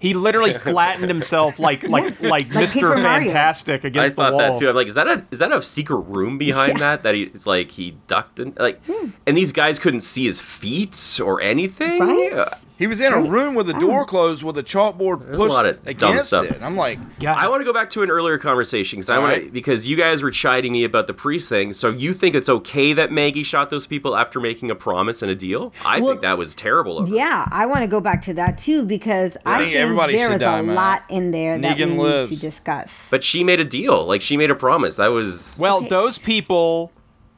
[0.00, 2.74] He literally flattened himself like like like Like Mr.
[2.74, 3.26] Paper Mario.
[3.28, 4.68] Fantastic I against the I thought that too.
[4.68, 7.02] I'm like, is that a is that a secret room behind that?
[7.02, 8.80] That he it's like he ducked and like,
[9.26, 12.02] and these guys couldn't see his feet or anything.
[12.02, 12.08] Hmm.
[12.36, 12.46] Right?
[12.80, 13.80] He was in a room with the Oh.
[13.80, 16.46] door closed with a chalkboard There's a pushed lot of dumb against stuff.
[16.50, 16.62] it.
[16.62, 19.36] I'm like, I want to go back to an earlier conversation because I want to
[19.36, 19.52] Alright.
[19.52, 21.74] because you guys were chiding me about the priest thing.
[21.74, 25.30] So you think it's okay that Maggie shot those people after making a promise and
[25.30, 25.74] a deal?
[25.84, 26.96] I Well, think that was terrible.
[26.98, 27.14] Of her.
[27.14, 30.28] Yeah, I want to go back to that too because I think think everybody there
[30.28, 30.74] should is die, a man.
[30.74, 32.28] lot in there that Negan we need lives.
[32.30, 33.06] to discuss.
[33.10, 34.06] But she made a deal.
[34.06, 34.96] Like she made a promise.
[34.96, 36.92] That was Well, those people.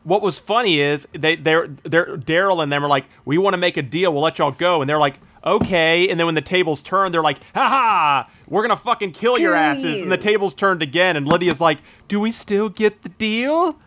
[0.05, 3.59] What was funny is they they're they're Daryl and them are like, we want to
[3.59, 4.12] make a deal.
[4.12, 5.14] We'll let y'all go, and they're like,
[5.45, 6.09] okay.
[6.09, 9.55] And then when the tables turn, they're like, ha ha, we're gonna fucking kill your
[9.55, 10.03] asses.
[10.03, 11.78] And the tables turned again, and Lydia's like,
[12.09, 13.78] do we still get the deal?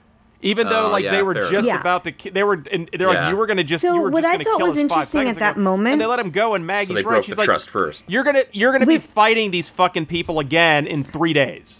[0.41, 1.81] Even though Oh, like yeah, they were fair just enough.
[1.81, 3.21] about to, ki- they were, and they're Yeah.
[3.21, 4.75] like, you were gonna just, So you were what just I gonna thought kill was
[4.75, 5.61] five interesting seconds at that ago.
[5.61, 7.23] moment- and they let him go, and Maggie's they right.
[7.23, 8.03] She's like, trust first.
[8.07, 11.79] you're gonna, you're gonna be fighting these fucking people again in three days.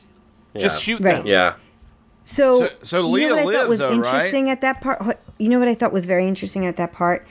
[0.58, 1.18] Just shoot Right.
[1.18, 1.28] them.
[1.28, 1.56] Yeah.
[2.24, 3.96] So, So- so you know what I thought was though, right?
[3.98, 5.20] interesting at that part.
[5.38, 7.24] You know what I thought was very interesting at that part.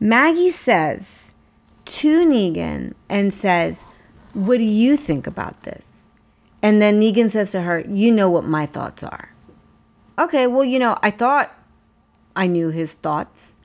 [0.00, 1.27] Maggie says
[1.88, 3.84] to Negan and says,
[4.34, 6.08] "What do you think about this?"
[6.62, 9.30] And then Negan says to her, "You know what my thoughts are."
[10.18, 11.52] Okay, well, you know, I thought
[12.34, 13.56] I knew his thoughts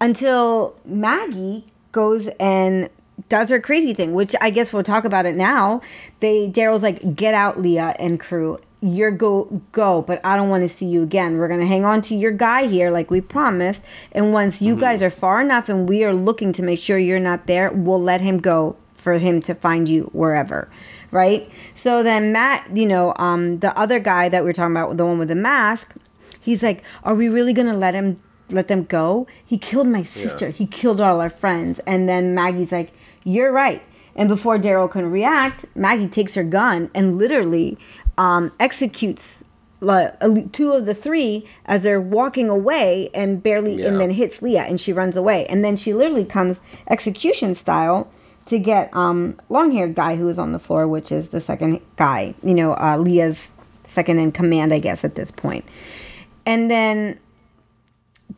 [0.00, 2.88] until Maggie goes and
[3.28, 5.80] does her crazy thing, which I guess we'll talk about it now.
[6.20, 8.58] They Daryl's like, "Get out, Leah and crew.
[8.80, 11.36] You're go go, but I don't want to see you again.
[11.36, 13.82] We're gonna hang on to your guy here, like we promised.
[14.12, 17.18] And once you guys are far enough, and we are looking to make sure you're
[17.18, 20.68] not there, we'll let him go for him to find you wherever."
[21.10, 21.50] Right.
[21.74, 25.06] So then Matt, you know, um, the other guy that we are talking about, the
[25.06, 25.94] one with the mask,
[26.40, 28.16] he's like, "Are we really gonna let him
[28.50, 29.26] let them go?
[29.44, 30.50] He killed my sister.
[30.50, 32.92] He killed all our friends." And then Maggie's like,
[33.24, 33.82] "You're right."
[34.14, 37.78] And before Daryl can react, Maggie takes her gun and literally
[38.18, 39.42] um, executes
[39.80, 40.12] like,
[40.52, 43.86] two of the three as they're walking away and barely, Yeah.
[43.86, 45.46] and then hits Leah and she runs away.
[45.46, 46.60] And then she literally comes
[46.90, 48.08] execution style
[48.46, 51.80] to get um, long haired guy who is on the floor, which is the second
[51.96, 53.52] guy, you know, uh, Leah's
[53.84, 55.32] second in command, I guess, at this.
[56.44, 57.18] And then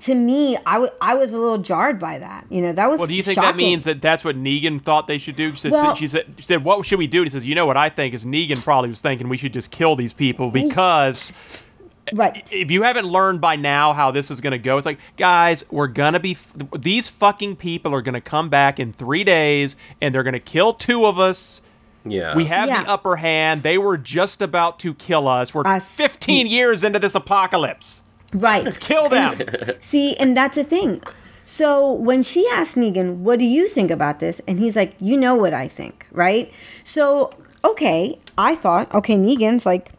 [0.00, 2.46] to me, I wa- I was a little jarred by that.
[2.48, 5.06] You know, that was Well, do you think that means that that's what Negan thought
[5.06, 5.50] they should do?
[5.52, 7.54] She said, Well- she, said, she said, "What should we do?" And he says, "You
[7.54, 10.50] know what I think is Negan probably was thinking we should just kill these people
[10.50, 11.32] because
[12.12, 12.50] right.
[12.52, 15.64] if you haven't learned by now how this is going to go, it's like, guys,
[15.70, 16.36] we're gonna be
[16.78, 20.40] these fucking people are going to come back in three days and they're going to
[20.40, 21.62] kill two of us."
[22.04, 22.34] Yeah.
[22.34, 22.82] We have Yeah.
[22.84, 23.62] the upper hand.
[23.62, 25.52] They were just about to kill us.
[25.52, 25.84] We're Us.
[25.84, 28.02] 15 years into this apocalypse.
[28.32, 28.78] Right.
[28.80, 29.30] Kill them.
[29.80, 31.02] See, and that's the thing.
[31.44, 35.18] So when she asked Negan, "What do you think about this?" and he's like, "You
[35.18, 36.52] know what I think, right?"
[36.84, 37.32] So
[37.64, 39.90] okay, I thought, okay, Negan's like,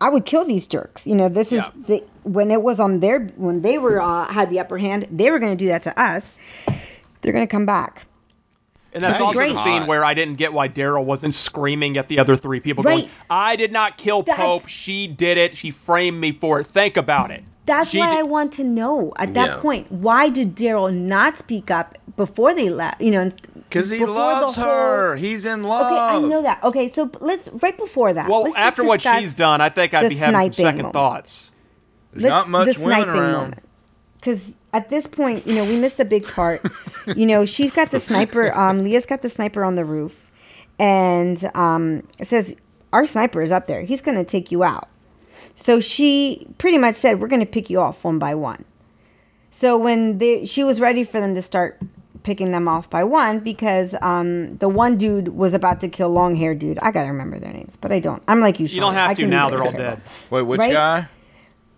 [0.00, 1.06] I would kill these jerks.
[1.06, 4.50] You know, this is the when it was on their when they were uh, had
[4.50, 6.36] the upper hand, they were going to do that to us.
[7.22, 8.06] They're going to come back.
[8.92, 9.26] And that's Right.
[9.26, 9.52] also Great.
[9.54, 12.82] the scene where I didn't get why Daryl wasn't screaming at the other three people,
[12.82, 13.10] going, Right.
[13.28, 14.68] "I did not kill That's- Pope.
[14.68, 15.56] She did it.
[15.56, 16.66] She framed me for it.
[16.66, 19.56] Think about it." That's She what di- I want to know at that Yeah.
[19.58, 19.90] point.
[19.92, 23.00] Why did Daryl not speak up before they left?
[23.00, 25.16] You know, Because he before the loves whole- her.
[25.16, 25.86] He's in love.
[25.92, 26.62] Okay, I know that.
[26.64, 28.28] Okay, so let's right before that.
[28.28, 30.92] Well, after what she's done, I think I'd be having some second moment.
[30.94, 31.52] thoughts.
[32.12, 33.56] There's not much the women sniping around.
[34.14, 36.60] Because at this point, you know, we missed a big part.
[37.16, 38.52] you know, she's got the sniper.
[38.58, 40.28] Um, Leah's got the sniper on the roof,
[40.78, 42.54] and um, it says
[42.92, 43.82] our sniper is up there.
[43.82, 44.88] He's going to take you out.
[45.62, 48.64] So she pretty much said, "We're going to pick you off one by one."
[49.50, 51.78] So when they, she was ready for them to start
[52.22, 56.34] picking them off by one, because um, the one dude was about to kill long
[56.34, 56.78] hair dude.
[56.78, 58.22] I gotta remember their names, but I don't.
[58.26, 58.66] I'm like you.
[58.66, 58.76] Should.
[58.76, 59.02] You don't Sean.
[59.04, 59.50] I have to now.
[59.50, 60.02] They're all figure dead.
[60.30, 60.72] Wait, which Right?
[60.72, 61.08] guy?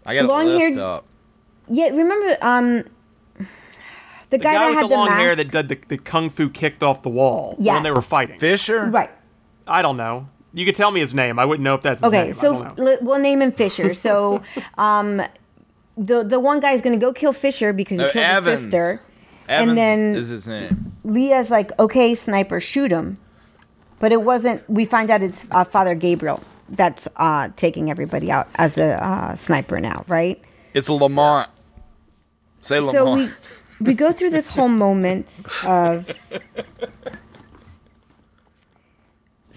[0.07, 1.05] I got a Long-haired- list up.
[1.68, 2.85] Yeah, remember um
[3.39, 3.45] the,
[4.30, 5.20] The guy, guy, that with had the the, long mask?
[5.20, 7.74] hair that did the, the kung fu kicked off the wall Yes.
[7.74, 8.39] when they were fighting.
[8.39, 8.85] Fisher?
[8.87, 9.11] Right.
[9.66, 10.28] I don't know.
[10.55, 11.39] You could tell me his name.
[11.39, 12.29] I wouldn't know if that's his Okay, name.
[12.29, 12.99] I so don't know.
[13.01, 13.95] we'll name him Fisher.
[13.95, 14.43] So
[14.79, 15.23] um
[15.97, 18.47] the the one guy is gonna go kill Fisher because he No, killed Evans.
[18.61, 19.01] his sister.
[19.49, 20.93] Evans and then is his name.
[21.05, 23.17] Leah's like, okay, sniper, shoot him.
[23.99, 24.69] But it wasn't.
[24.69, 29.35] We find out it's uh, Father Gabriel that's uh, taking everybody out as a uh,
[29.37, 30.41] sniper now, right?
[30.75, 31.49] It's Lamont.
[32.63, 32.95] Say Lamont.
[32.95, 33.31] So we
[33.81, 36.11] we go through this whole moment of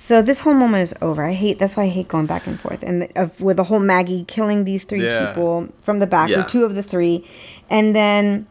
[0.05, 1.25] So this whole moment is over.
[1.25, 1.57] I hate.
[1.57, 2.83] That's why I hate going back and forth.
[2.83, 5.25] And of with the whole Maggie killing these three Yeah.
[5.33, 6.41] people from the back, Yeah.
[6.41, 7.25] or two of the three,
[7.71, 8.45] and then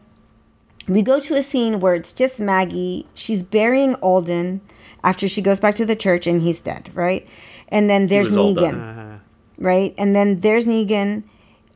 [0.89, 3.07] we go to a scene where it's just Maggie.
[3.13, 4.59] She's burying Alden
[5.01, 7.25] after she goes back to the church, and he's dead, right?
[7.69, 9.19] And then there's Negan,
[9.57, 9.93] right?
[9.97, 11.23] And then there's Negan.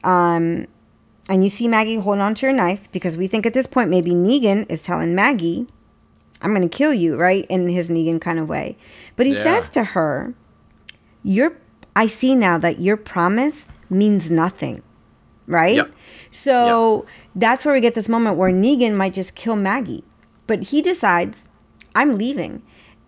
[0.03, 0.65] Um,
[1.29, 3.89] and you see Maggie hold on to her knife because we think at this point
[3.89, 5.67] maybe Negan is telling Maggie,
[6.41, 7.45] I'm going to kill you, right?
[7.49, 8.77] In his Negan kind of way.
[9.15, 9.43] But he Yeah.
[9.43, 10.33] says to her,
[11.23, 11.53] Your
[11.95, 14.81] I see now that your promise means nothing,
[15.47, 15.75] right?
[15.75, 15.91] Yep.
[16.31, 20.03] So that's where we get this moment where Negan might just kill Maggie.
[20.47, 21.47] But he decides,
[21.95, 22.61] I'm leaving.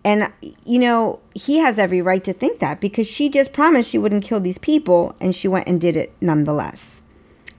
[0.04, 0.32] And,
[0.66, 4.24] you know, he has every right to think that because she just promised she wouldn't
[4.24, 7.00] kill these people and she went and did it nonetheless.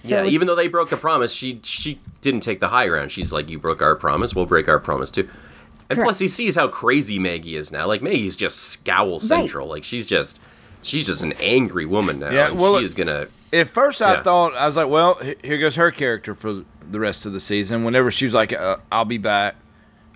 [0.05, 3.09] yeah, it's- even though they broke the promise, she she didn't take the high ground.
[3.09, 5.29] She's like, "You broke our promise, we'll break our promise too."
[5.89, 7.85] And plus, he sees how crazy Maggie is now.
[7.87, 9.67] Like Maggie's just scowl central.
[9.67, 10.39] Like she's just
[10.81, 12.29] she's just an angry woman now.
[12.31, 13.25] Yeah, and well, she is gonna.
[13.53, 14.23] At first, I Yeah.
[14.23, 17.83] thought I was like, "Well, here goes her character for the rest of the season."
[17.83, 19.55] Whenever she was like, uh, "I'll be back,"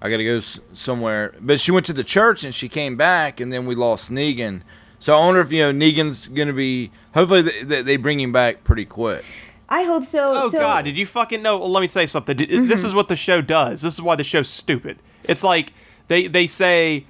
[0.01, 1.33] I got to go s- somewhere.
[1.39, 4.61] But she went to the church and she came back, and then we lost Negan.
[4.99, 6.89] So I wonder if you know Negan's gonna be.
[7.13, 9.23] Hopefully, they, they- they bring him back pretty quick.
[9.69, 10.33] I hope so.
[10.45, 10.85] Oh so, God!
[10.85, 11.57] Did you fucking know?
[11.57, 12.37] Well, let me say something.
[12.37, 13.81] Did- This is what the show does.
[13.81, 14.97] This is why the show's stupid.
[15.25, 15.73] It's like
[16.07, 17.05] they they say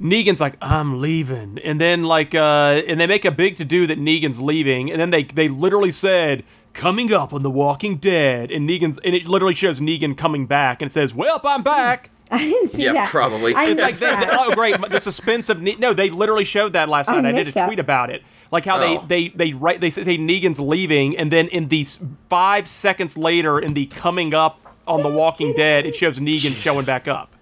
[0.00, 3.86] Negan's like I'm leaving, and then like uh, and they make a big to do
[3.86, 6.44] that Negan's leaving, and then they they literally said
[6.74, 10.82] coming up on The Walking Dead, and Negan's and it literally shows Negan coming back,
[10.82, 13.08] and it says, "Well, I'm back." I didn't see Yeah, that.
[13.10, 13.54] probably.
[13.54, 16.74] I It's like they, they- oh great, the suspense of Ne- no, they literally showed
[16.74, 17.24] that last night.
[17.24, 17.66] I did a that.
[17.66, 18.80] tweet about it, like how Oh.
[19.08, 23.58] they they they write they say Negan's leaving, and then in these five seconds later,
[23.58, 27.34] in the coming up on The Walking Dead, it shows Negan showing back up.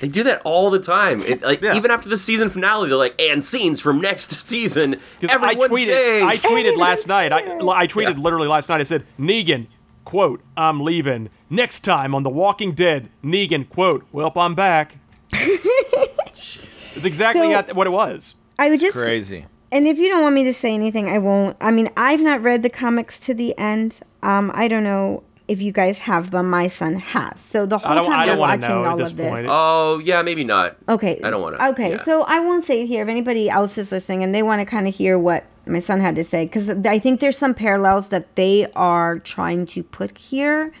[0.00, 1.20] They do that all the time.
[1.20, 5.48] It, like even after the season finale, they're like, "And scenes from next season." Everyone
[5.48, 6.24] I tweeted, sing.
[6.26, 7.32] I tweeted last night.
[7.32, 8.80] I, I tweeted literally last night.
[8.80, 9.68] I said, Negan,
[10.04, 11.30] quote, I'm leaving.
[11.48, 14.96] Next time on The Walking Dead, Negan, quote, Welp, I'm back.
[15.32, 18.34] it's exactly So- what it was.
[18.58, 19.46] I was just Crazy.
[19.72, 21.56] And if you don't want me to say anything, I won't.
[21.60, 24.00] I mean, I've not read the comics to the end.
[24.22, 27.40] Um, I don't know if you guys have, but my son has.
[27.40, 29.28] So the whole time I don't we're watching know all this of this.
[29.28, 29.46] point.
[29.48, 30.76] Oh yeah, maybe not.
[30.88, 31.18] Okay.
[31.24, 31.68] I don't want to.
[31.70, 33.02] Okay, so I won't say it here.
[33.02, 36.00] If anybody else is listening and they want to kind of hear what my son
[36.00, 40.16] had to say, because I think there's some parallels that they are trying to put
[40.18, 40.72] here,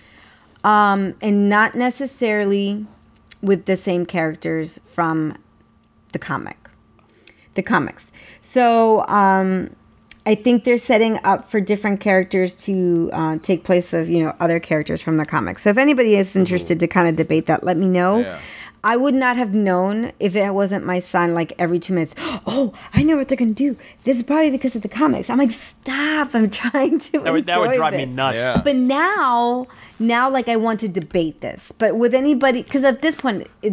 [0.64, 2.86] um, and not necessarily
[3.40, 5.36] with the same characters from
[6.12, 6.58] the comic,
[7.54, 8.11] the comics.
[8.52, 9.74] So um,
[10.26, 14.36] I think they're setting up for different characters to uh, take place of you know
[14.40, 15.62] other characters from the comics.
[15.62, 18.18] So if anybody is interested to kind of debate that, let me know.
[18.18, 18.38] Yeah.
[18.84, 21.32] I would not have known if it wasn't my son.
[21.32, 22.14] Like every two minutes,
[22.46, 23.74] oh, I know what they're gonna do.
[24.04, 25.30] This is probably because of the comics.
[25.30, 26.34] I'm like, stop!
[26.34, 27.20] I'm trying to.
[27.20, 28.36] That would, that would enjoy drive me nuts.
[28.36, 28.60] Yeah.
[28.62, 29.66] But now,
[29.98, 31.72] now, like I want to debate this.
[31.72, 33.72] But with anybody, because at this point, it,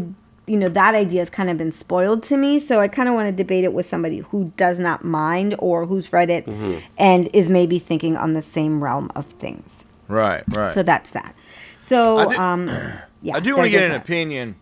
[0.49, 2.59] you know, that idea has kind of been spoiled to me.
[2.59, 5.85] So I kind of want to debate it with somebody who does not mind or
[5.85, 6.81] who's read it Mhm.
[6.97, 9.85] and is maybe thinking on the same realm of things.
[10.07, 10.71] Right, right.
[10.71, 11.35] So that's that.
[11.77, 12.65] So, I do- um,
[13.21, 14.01] yeah, I do want to get an that.
[14.01, 14.55] opinion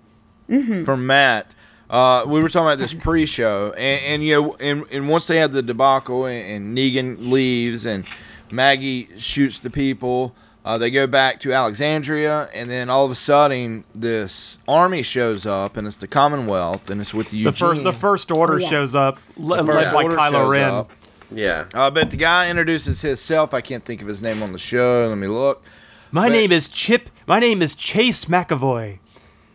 [0.50, 0.84] Mhm.
[0.86, 1.56] from Matt.
[1.90, 5.38] Uh, we were talking about this pre-show, and, and you know, and, and once they
[5.38, 8.04] have the debacle, and, and Negan leaves, and
[8.52, 10.36] Maggie shoots the people,
[10.68, 15.46] uh, they go back to Alexandria, and then all of a sudden, this army shows
[15.46, 17.54] up, and it's the Commonwealth, and it's with The Eugene.
[17.54, 18.70] first, the first order Oh, Yes.
[18.70, 20.70] shows up, le- The led First by Order Kylo Ren.
[20.70, 20.92] up.
[21.32, 21.66] Yeah.
[21.74, 23.54] Uh, but the guy introduces himself.
[23.54, 25.08] I can't think of his name on the show.
[25.10, 25.64] Let me look.
[26.12, 27.10] My But- name is Chip.
[27.26, 29.00] My name is Chase McAvoy.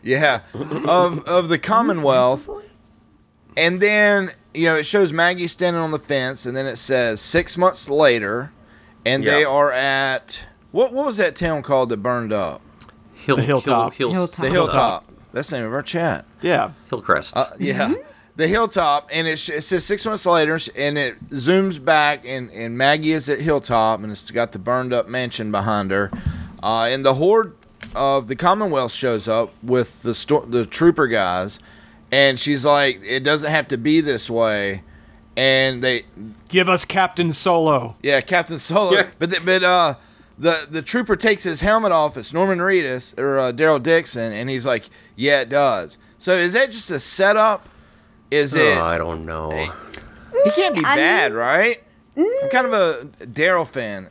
[0.03, 0.41] Yeah,
[0.87, 2.49] of of the Commonwealth,
[3.57, 7.21] and then you know it shows Maggie standing on the fence, and then it says
[7.21, 8.51] six months later,
[9.07, 10.41] and they are at
[10.73, 12.61] what what was that town called that burned up?
[13.15, 13.95] Hill, The Hilltop.
[13.95, 15.07] Hill, Hill, The Hilltop.
[15.33, 16.27] That's the name of our chat.
[16.43, 16.73] Yeah.
[16.91, 17.37] Hillcrest.
[17.37, 17.95] Uh, yeah.
[18.35, 22.77] The hilltop, and it, it says six months later, and it zooms back, and, and
[22.79, 26.11] Maggie is at hilltop, and it's got the burned up mansion behind her,
[26.63, 27.55] uh, and the horde
[27.95, 31.61] of the Commonwealth shows up with the sto- the trooper guys,
[32.11, 34.83] and she's like, "It doesn't have to be this way,"
[35.37, 36.07] and they
[36.49, 37.97] Give us Captain Solo.
[38.03, 38.93] yeah, Captain Solo.
[38.95, 39.07] Yeah.
[39.19, 39.95] But the, but uh,
[40.43, 42.17] the the trooper takes his helmet off.
[42.17, 46.53] It's Norman Reedus or uh, Daryl Dixon, and he's like, "Yeah, it does." So is
[46.53, 47.67] that just a setup?
[48.31, 48.77] Is it?
[48.77, 49.51] Oh, I don't know.
[50.45, 51.83] He can't be I bad, right?
[52.17, 54.09] I'm kind of a Daryl fan.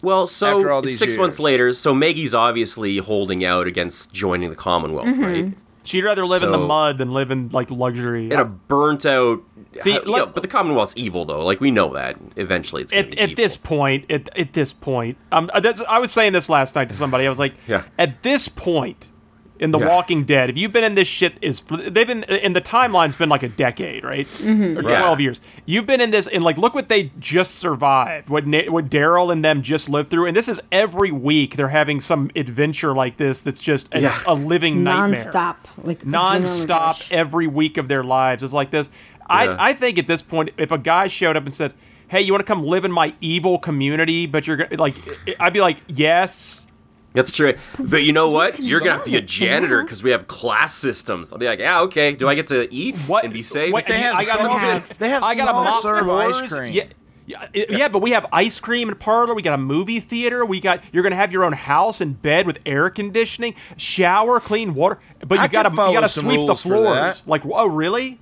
[0.00, 4.48] Well, so After all these six months later, so Maggie's obviously holding out against joining
[4.50, 5.22] the Commonwealth, Mm-hmm.
[5.22, 5.52] right?
[5.88, 8.30] She'd rather live in the mud than live in like luxury.
[8.30, 9.42] In a burnt out.
[9.78, 11.44] See, how- you know, but the Commonwealth's evil though.
[11.44, 12.16] Like we know that.
[12.36, 16.32] Eventually, it's at, be at this point, at, at this point, um, I was saying
[16.34, 17.24] this last night to somebody.
[17.26, 17.84] I was like, Yeah.
[17.98, 19.10] at this point
[19.60, 19.88] in The Yeah.
[19.88, 23.28] Walking Dead, if you've been in this shit, is they've been in the timeline's been
[23.28, 24.76] like a decade, right, Mhm.
[24.78, 24.98] or Right.
[24.98, 25.40] twelve years.
[25.66, 29.32] You've been in this, and like, look what they just survived, what Na- what Daryl
[29.32, 33.16] and them just lived through, and this is every week they're having some adventure like
[33.16, 34.18] this that's just a, Yeah.
[34.26, 38.90] a living nightmare Nonstop, like adrenaline non-stop every week of their lives is like this.
[39.20, 39.24] Yeah.
[39.58, 41.74] I, I think at this point, if a guy showed up and said,
[42.08, 44.94] "Hey, you want to come live in my evil community?" But you're like,
[45.38, 46.64] I'd be like, "Yes."
[47.14, 47.54] That's true.
[47.78, 48.60] But you know what?
[48.60, 51.32] You're gonna have to be a solve it, you janitor because we have class systems.
[51.32, 52.12] I'll be like, yeah, okay.
[52.12, 53.72] Do I get to eat What and be safe?
[53.72, 56.52] What, They have I gotta, soft- mop- they have I gotta soft mop serve ice
[56.52, 56.72] cream.
[56.74, 56.84] Yeah.
[57.26, 59.34] Yeah, yeah, but we have ice cream and parlor.
[59.34, 60.46] We got a movie theater.
[60.46, 64.72] We got you're gonna have your own house and bed with air conditioning, shower, clean
[64.72, 64.98] water.
[65.26, 67.22] But you I gotta you gotta sweep the floors.
[67.26, 68.18] Like, oh really?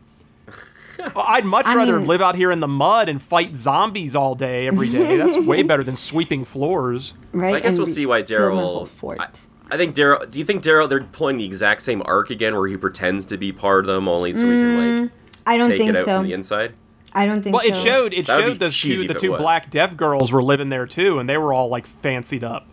[0.98, 4.14] Well, I'd much I rather mean- live out here in the mud and fight zombies
[4.14, 5.16] all day every day.
[5.16, 7.14] That's way better than sweeping floors.
[7.32, 7.56] right?
[7.56, 9.20] I guess And we'll see why build a whole Daryl.
[9.20, 9.28] I,
[9.70, 10.28] I think Daryl.
[10.30, 10.88] Do you think Daryl?
[10.88, 14.08] They're pulling the exact same arc again, where he pretends to be part of them,
[14.08, 15.10] only so he can like
[15.46, 16.16] I don't take think it out so.
[16.18, 16.72] from the inside.
[17.12, 17.68] I don't think Well, so.
[17.70, 20.86] it showed it That showed the two the two black deaf girls were living there
[20.86, 22.66] too, and they were all like fancied up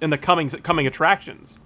[0.00, 1.56] in the coming coming attractions.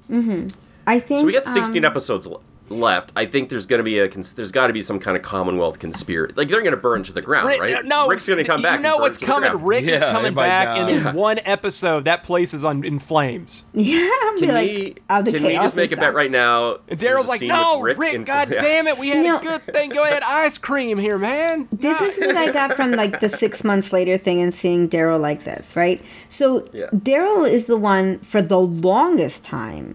[0.87, 2.41] I think So we got 16 um, episodes le-
[2.71, 3.13] left.
[3.15, 5.79] I think there's gonna be a cons- there's got to be some kind of Commonwealth
[5.79, 6.35] conspiracy.
[6.37, 7.85] Like they're gonna burn to the ground, Rick- uh, right?
[7.85, 8.79] No, Rick's gonna come back.
[8.79, 9.51] You know burn what's coming?
[9.51, 9.67] ground.
[9.67, 11.05] Rick is coming everybody back in dies.
[11.05, 12.05] this one episode.
[12.07, 13.65] That place is on in flames.
[13.75, 16.79] Yeah, I'll be Can like, we the can we just make a bet right now?
[16.89, 18.61] And There's Daryl's like, "No, with Rick, in- God yeah.
[18.61, 19.91] damn it, we had You know- a good thing.
[19.91, 23.63] Go ahead, ice cream here, man." This is what I got from like the six
[23.63, 26.01] months later thing and seeing Daryl like this, right?
[26.31, 26.87] So Yeah.
[26.95, 29.95] Daryl is the one for the longest time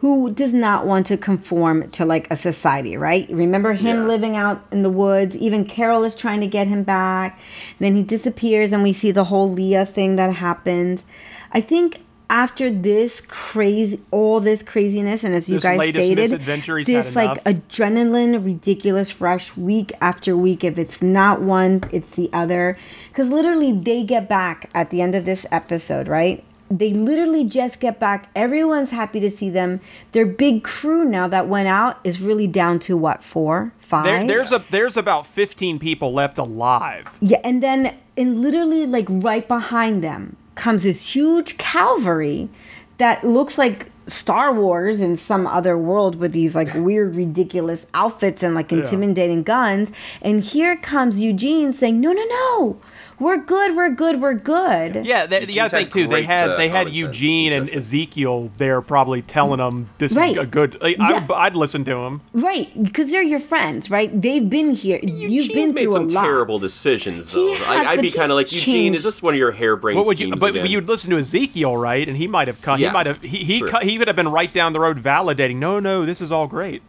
[0.00, 3.26] who does not want to conform to like a society, right?
[3.30, 4.06] Remember him Yeah.
[4.06, 5.36] living out in the woods.
[5.36, 7.38] Even Carol is trying to get him back.
[7.80, 11.04] Then he disappears, and we see the whole Leah thing that happens.
[11.52, 11.98] I think
[12.30, 17.04] after this crazy, all this craziness, and as you This guys stated, misadventure he's had
[17.04, 20.62] this like adrenaline, ridiculous rush week after week.
[20.62, 22.76] If it's not one, it's the other.
[23.08, 26.44] Because literally, they get back at the end of this episode, right?
[26.70, 28.30] They literally just get back.
[28.36, 29.80] Everyone's happy to see them.
[30.12, 34.04] Their big crew now that went out is really down to what four, five?
[34.04, 37.16] There, there's a there's about 15 people left alive.
[37.20, 42.48] Yeah, and then and literally like right behind them comes this huge cavalry
[42.98, 48.42] that looks like Star Wars in some other world with these like weird, ridiculous outfits
[48.42, 49.92] and like intimidating guns.
[50.22, 52.80] And here comes Eugene saying, "No, no, no,
[53.18, 56.06] we're good, we're good, we're good." Yeah, they, you gotta think too.
[56.06, 57.68] They had uh, they had common sense Eugene and.
[57.70, 60.36] Ezekiel there, probably telling them this Right.
[60.36, 60.80] is a good.
[60.82, 61.26] Like, Yeah.
[61.30, 62.20] I, I'd listen to them.
[62.32, 64.10] Right, because they're your friends, right?
[64.20, 65.00] They've been here.
[65.02, 66.24] You've been made some a lot.
[66.24, 67.54] terrible decisions, though.
[67.54, 68.94] has, I, I'd be kind of like Eugene.
[68.94, 69.06] Is changed.
[69.06, 70.34] this one of your harebrained What would you?
[70.36, 70.66] But again?
[70.66, 72.06] you'd listen to Ezekiel, right?
[72.06, 72.78] And he might have cut.
[72.80, 73.22] Yeah, he might have.
[73.22, 73.68] He he, true.
[73.68, 75.56] cu- he could have been right down the road validating.
[75.56, 76.82] No, no, this is all great.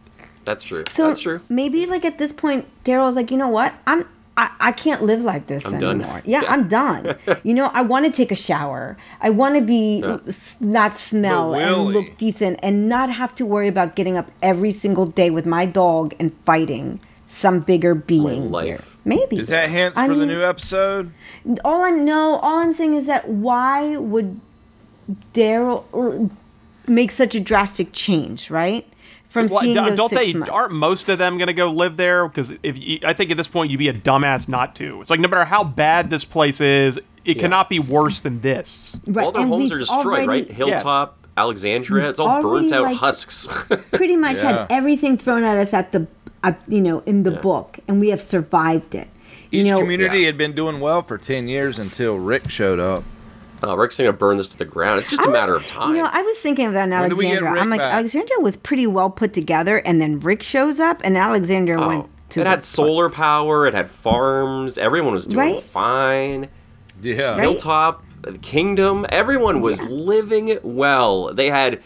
[0.44, 0.84] That's true.
[0.88, 1.40] So That's true.
[1.48, 3.74] maybe like at this point, Daryl's like, you know what?
[3.86, 4.06] I'm
[4.40, 6.00] I, I can't live like this I'm done.
[6.00, 6.22] anymore.
[6.24, 7.14] Yeah, I'm done.
[7.42, 8.96] you know, I want to take a shower.
[9.20, 13.68] I want to be s- not smell and look decent and not have to worry
[13.68, 18.66] about getting up every single day with my dog and fighting some bigger being life.
[18.66, 18.84] here.
[19.04, 21.12] Maybe Is that hints I for the new episode?
[21.62, 24.40] All I know, all I'm saying is that why would
[25.34, 26.28] Daryl uh,
[26.90, 28.86] make such a drastic change, right?
[29.30, 30.38] From Well, seeing don't those don't six they?
[30.38, 30.50] months.
[30.50, 32.26] Aren't most of them going to go live there?
[32.28, 35.00] Because if you, I think at this point you'd be a dumbass not to.
[35.00, 38.96] It's like no matter how bad this place is, it cannot be worse than this.
[39.06, 40.50] Right, All their and homes are destroyed, already- right?
[40.50, 42.08] Hilltop, Alexandria.
[42.08, 43.46] It's all burnt out like, husks.
[43.92, 44.66] pretty much Yeah.
[44.66, 46.06] had everything thrown at us at the
[46.42, 49.08] at, you know in the book and we have survived it
[49.50, 53.04] you Each know community had been doing well for 10 years until Rick showed up.
[53.62, 54.98] Uh, oh, Rick's gonna burn this to the ground.
[55.00, 55.94] It's just I a was- matter of time.
[55.94, 57.94] you know i was thinking of that in When do alexandria i'm like back?
[57.94, 62.06] alexandria was pretty well put together and then rick shows up and alexandria Oh, went
[62.30, 63.66] to it the had solar power.
[63.66, 64.78] It had farms.
[64.78, 65.62] Everyone was doing Right?
[65.62, 66.48] fine.
[67.02, 67.32] Yeah.
[67.32, 67.40] Right?
[67.40, 69.04] Hilltop, the kingdom.
[69.08, 71.34] Everyone was living well.
[71.34, 71.80] They had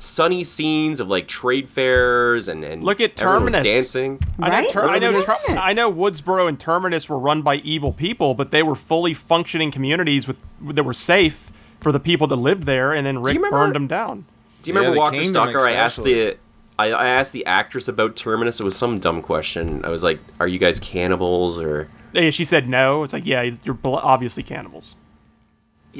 [0.00, 3.64] sunny scenes of like trade fairs and, and Look at everyone Terminus.
[3.64, 4.18] dancing.
[4.40, 7.92] I know, Ter- I, know Ter- I know Woodbury and Terminus were run by evil
[7.92, 12.36] people, but they were fully functioning communities with that were safe for the people that
[12.36, 14.26] lived there, and then Rick remember- burned them down.
[14.62, 15.60] Do you remember the Walker kingdom Stalker?
[15.60, 16.36] I asked the
[16.78, 18.58] I, I asked the actress about Terminus.
[18.60, 19.84] It was some dumb question.
[19.84, 23.02] I was like, "Are you guys cannibals or?" Yeah, She said no.
[23.04, 24.96] It's like, yeah, you're obviously cannibals.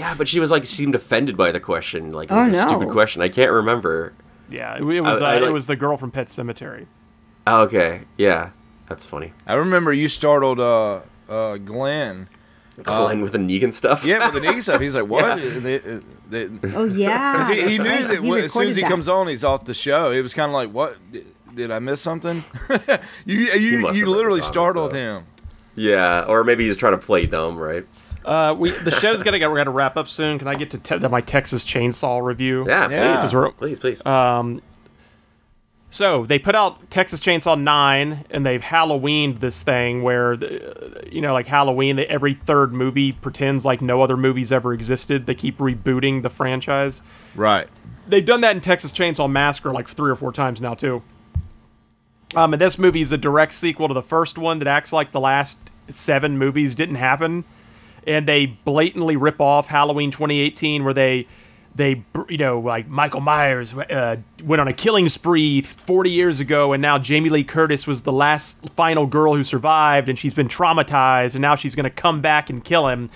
[0.01, 2.11] Yeah, but she was like seemed offended by the question.
[2.13, 2.69] Like it Oh, was a no.
[2.69, 3.21] stupid question.
[3.23, 4.13] I can't remember.
[4.49, 6.87] Yeah, it, it was I- I uh, it was the girl from Pet Sematary.
[7.47, 8.51] Oh, okay, yeah,
[8.89, 9.33] that's funny.
[9.47, 12.29] I remember you startled uh, uh, Glenn.
[12.83, 14.05] Glenn with the Negan stuff.
[14.07, 14.81] Yeah, with the Negan stuff.
[14.81, 15.59] He's like, "What?" Yeah.
[15.59, 17.47] They- uh, they- Oh, yeah.
[17.53, 18.09] he, he knew right.
[18.09, 18.89] that He as soon as he that.
[18.91, 20.11] comes on, he's off the show.
[20.13, 20.97] It was kind of like, "What?
[21.13, 22.43] Did, did I miss something?"
[23.27, 24.97] you you, must you literally startled that.
[24.97, 25.27] him.
[25.75, 27.87] Yeah, or maybe he's trying to play dumb, right?
[28.25, 29.49] Uh, we the show's gonna go.
[29.51, 30.39] We're gonna wrap up soon.
[30.39, 32.67] Can I get to te- my Texas Chainsaw review?
[32.69, 33.17] Yeah, please, Yeah.
[33.17, 34.05] 'Cause we're- please, please.
[34.07, 34.61] Um,
[35.93, 41.21] so they put out Texas Chainsaw Nine, and they've Halloweened this thing where, the, you
[41.21, 45.25] know, like Halloween, that every third movie pretends like no other movies ever existed.
[45.25, 47.03] They keep rebooting the franchise.
[47.35, 47.67] Right.
[48.07, 51.03] They've done that in Texas Chainsaw Massacre like three or four times now too.
[52.37, 55.11] Um, and this movie is a direct sequel to the first one that acts like
[55.11, 55.59] the last
[55.89, 57.43] seven movies didn't happen,
[58.07, 61.27] and they blatantly rip off Halloween 2018, where they
[61.75, 66.73] they you know like Michael Myers uh, went on a killing spree 40 years ago,
[66.73, 70.49] and now Jamie Lee Curtis was the last final girl who survived, and she's been
[70.49, 73.11] traumatized, and now she's going to come back and kill him.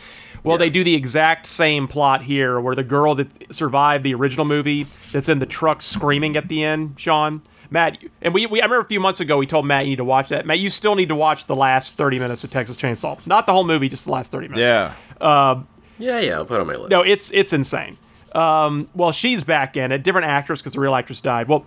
[0.45, 4.45] Well, they do the exact same plot here, where the girl that survived the original
[4.45, 7.41] movie, that's in the truck screaming at the end, Sean.
[7.74, 9.96] Matt, and we, we I remember a few months ago we told Matt you need
[9.96, 10.46] to watch that.
[10.46, 13.24] Matt, you still need to watch the last 30 minutes of Texas Chainsaw.
[13.26, 14.94] Not the whole movie, just the last 30 minutes.
[15.20, 15.50] Yeah.
[15.50, 15.66] Um,
[15.98, 16.90] yeah, yeah, I'll put it on my list.
[16.90, 17.98] no, it's it's insane.
[18.32, 21.48] Um, well, she's back in it, different actress because the real actress died.
[21.48, 21.64] Well,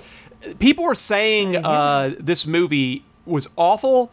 [0.59, 4.09] people were saying uh, this movie was awful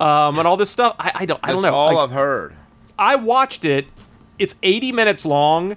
[0.00, 0.96] um, and all this stuff.
[0.98, 1.78] I, I don't I don't That's know.
[1.78, 2.54] all Like, I've heard.
[2.98, 3.86] I watched it.
[4.38, 5.76] It's 80 minutes long,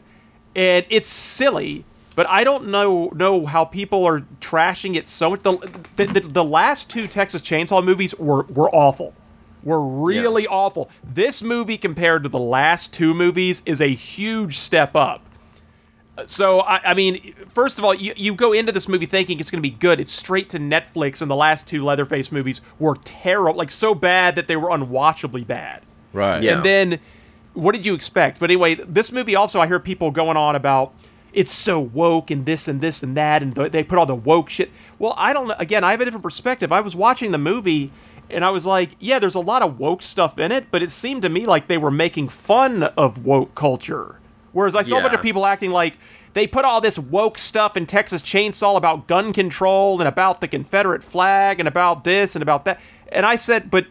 [0.55, 1.85] and it's silly.
[2.15, 5.43] But I don't know know how people are trashing it so much.
[5.43, 5.57] The,
[5.95, 9.13] the, the, the last two Texas Chainsaw movies were were awful.
[9.63, 10.89] Were really awful.
[11.03, 15.25] This movie compared to the last two movies is a huge step up.
[16.25, 19.49] So I, I mean, first of all, you, you go into this movie thinking it's
[19.49, 19.99] going to be good.
[19.99, 24.35] It's straight to Netflix, and the last two Leatherface movies were terrible, like so bad
[24.35, 25.83] that they were unwatchably bad.
[26.11, 26.43] Right.
[26.43, 26.55] Yeah.
[26.55, 26.99] And then,
[27.53, 28.39] what did you expect?
[28.39, 30.93] But anyway, this movie also, I hear people going on about
[31.33, 34.15] it's so woke and this and this and that, and th- they put all the
[34.15, 34.69] woke shit.
[34.99, 35.55] Well, I don't know.
[35.59, 36.71] Again, I have a different perspective.
[36.71, 37.91] I was watching the movie.
[38.33, 40.89] And I was like, yeah, there's a lot of woke stuff in it, but it
[40.89, 44.19] seemed to me like they were making fun of woke culture.
[44.53, 45.97] Whereas I saw a bunch of people acting like
[46.31, 50.47] they put all this woke stuff in Texas Chainsaw about gun control and about the
[50.47, 52.79] Confederate flag and about this and about that.
[53.11, 53.85] And I said, but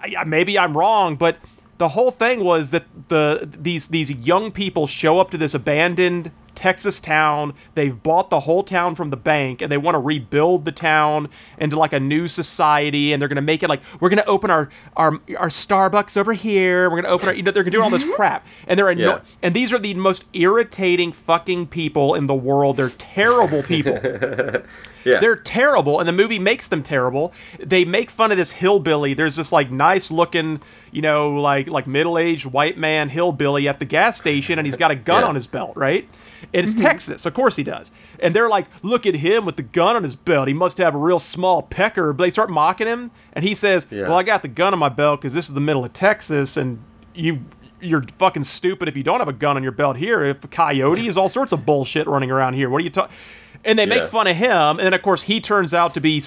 [0.00, 1.36] I- maybe I'm wrong, but
[1.80, 6.30] the whole thing was that the these these young people show up to this abandoned
[6.54, 7.54] Texas town.
[7.74, 11.30] They've bought the whole town from the bank and they want to rebuild the town
[11.56, 14.26] into like a new society and they're going to make it like we're going to
[14.26, 16.90] open our our our Starbucks over here.
[16.90, 18.46] We're going to open our you know they're doing all this crap.
[18.68, 19.20] And they're anno- Yeah.
[19.42, 22.76] and these are the most irritating fucking people in the world.
[22.76, 23.98] They're terrible people.
[25.04, 25.18] Yeah.
[25.18, 27.32] They're terrible, and the movie makes them terrible.
[27.58, 29.14] They make fun of this hillbilly.
[29.14, 30.60] There's this like nice looking,
[30.92, 34.76] you know, like like middle aged white man hillbilly at the gas station, and he's
[34.76, 35.28] got a gun Yeah.
[35.28, 36.08] on his belt, right?
[36.54, 36.84] And it's mm-hmm.
[36.84, 37.90] Texas, of course he does.
[38.18, 40.48] And they're like, look at him with the gun on his belt.
[40.48, 42.12] He must have a real small pecker.
[42.12, 44.02] But they start mocking him, and he says, Yeah.
[44.08, 46.56] "Well, I got the gun on my belt because this is the middle of Texas,
[46.56, 46.82] and
[47.14, 47.40] you."
[47.82, 50.22] You're fucking stupid if you don't have a gun on your belt here.
[50.22, 52.68] If a coyote is all sorts of bullshit running around here.
[52.68, 53.16] What are you talking?
[53.64, 54.06] And they make Yeah.
[54.08, 56.22] fun of him, and then of course he turns out to be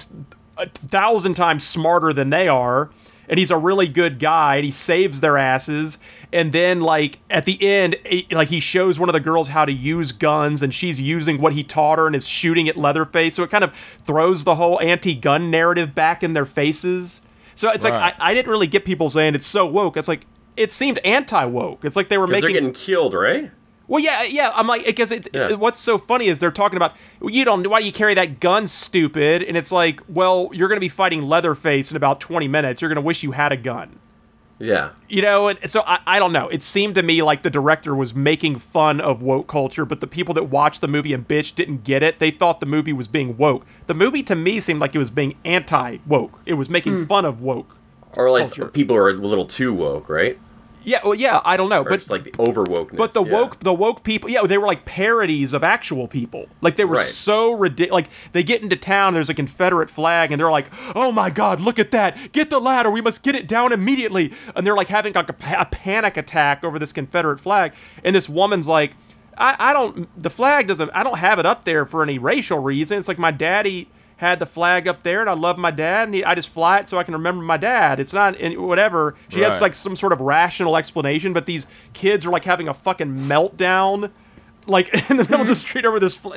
[0.56, 2.90] a thousand times smarter than they are,
[3.28, 5.98] and he's a really good guy, and he saves their asses.
[6.32, 9.64] And then like at the end, eh, like he shows one of the girls how
[9.64, 13.34] to use guns, and she's using what he taught her and is shooting at Leatherface.
[13.34, 17.20] So it kind of throws the whole anti-gun narrative back in their faces.
[17.56, 19.96] So it's like I, I didn't really get people saying it's so woke.
[19.96, 20.26] It's like
[20.56, 21.84] it seemed anti-woke.
[21.84, 23.50] It's like they were 'Cause they're making getting killed, right?
[23.86, 24.50] Well, yeah, uh, yeah.
[24.54, 25.52] I'm like, because it's Yeah.
[25.54, 28.40] what's so funny is they're talking about well, you don't why do you carry that
[28.40, 29.42] gun, stupid?
[29.42, 32.80] And it's like, well, you're gonna be fighting Leatherface in about 20 minutes.
[32.80, 33.98] You're gonna wish you had a gun,
[34.58, 34.90] Yeah.
[35.08, 35.48] you know.
[35.48, 36.48] And so I, I don't know.
[36.48, 40.06] It seemed to me like the director was making fun of woke culture, but the
[40.06, 42.18] people that watched the movie and bitch didn't get it.
[42.18, 43.66] They thought the movie was being woke.
[43.86, 46.40] The movie to me seemed like it was being anti woke.
[46.46, 47.04] It was making hmm.
[47.04, 47.76] fun of woke.
[48.16, 48.66] Or like Culture.
[48.66, 50.38] people are a little too woke, right?
[50.84, 51.40] Yeah, well, yeah.
[51.44, 52.96] I don't know, Or but just like the over wokeness.
[52.96, 53.32] But the yeah.
[53.32, 56.46] woke, the woke people, yeah, they were like parodies of actual people.
[56.60, 57.04] Like they were Right.
[57.04, 57.92] so ridiculous.
[57.92, 61.60] Like they get into town, there's a Confederate flag, and they're like, "Oh my God,
[61.60, 62.32] look at that!
[62.32, 62.90] Get the ladder.
[62.90, 66.16] We must get it down immediately." And they're like having like a, pa- a panic
[66.16, 67.72] attack over this Confederate flag,
[68.04, 68.92] and this woman's like,
[69.38, 70.08] I, "I don't.
[70.22, 70.90] The flag doesn't.
[70.94, 72.98] I don't have it up there for any racial reason.
[72.98, 73.88] It's like my daddy."
[74.18, 76.78] Had the flag up there, and I love my dad, and he, I just fly
[76.78, 77.98] it so I can remember my dad.
[77.98, 79.16] It's not and whatever.
[79.28, 82.74] She has like some sort of rational explanation, but these kids are like having a
[82.74, 84.10] fucking meltdown,
[84.68, 86.16] like in the middle of the street over this.
[86.16, 86.34] Fl-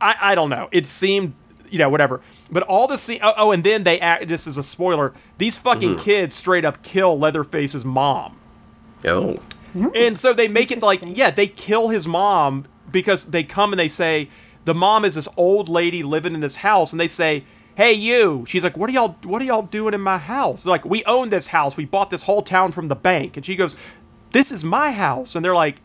[0.00, 0.68] I I don't know.
[0.72, 1.34] It seemed
[1.70, 2.22] you know whatever.
[2.50, 3.20] But all the scene.
[3.22, 4.26] Oh, oh, and then they act.
[4.28, 6.00] Just as a spoiler, these fucking Mhm.
[6.00, 8.36] kids straight up kill Leatherface's mom.
[9.06, 9.38] Oh.
[9.94, 13.80] And so they make it like, yeah, they kill his mom because they come and
[13.80, 14.28] they say
[14.64, 17.44] the mom is this old lady living in this house, and they say,
[17.74, 19.16] "Hey, you." She's like, "What are y'all?
[19.24, 21.76] What are y'all doing in my house?" They're like, "We own this house.
[21.76, 23.76] We bought this whole town from the bank." And she goes,
[24.30, 25.80] "This is my house," and they're like.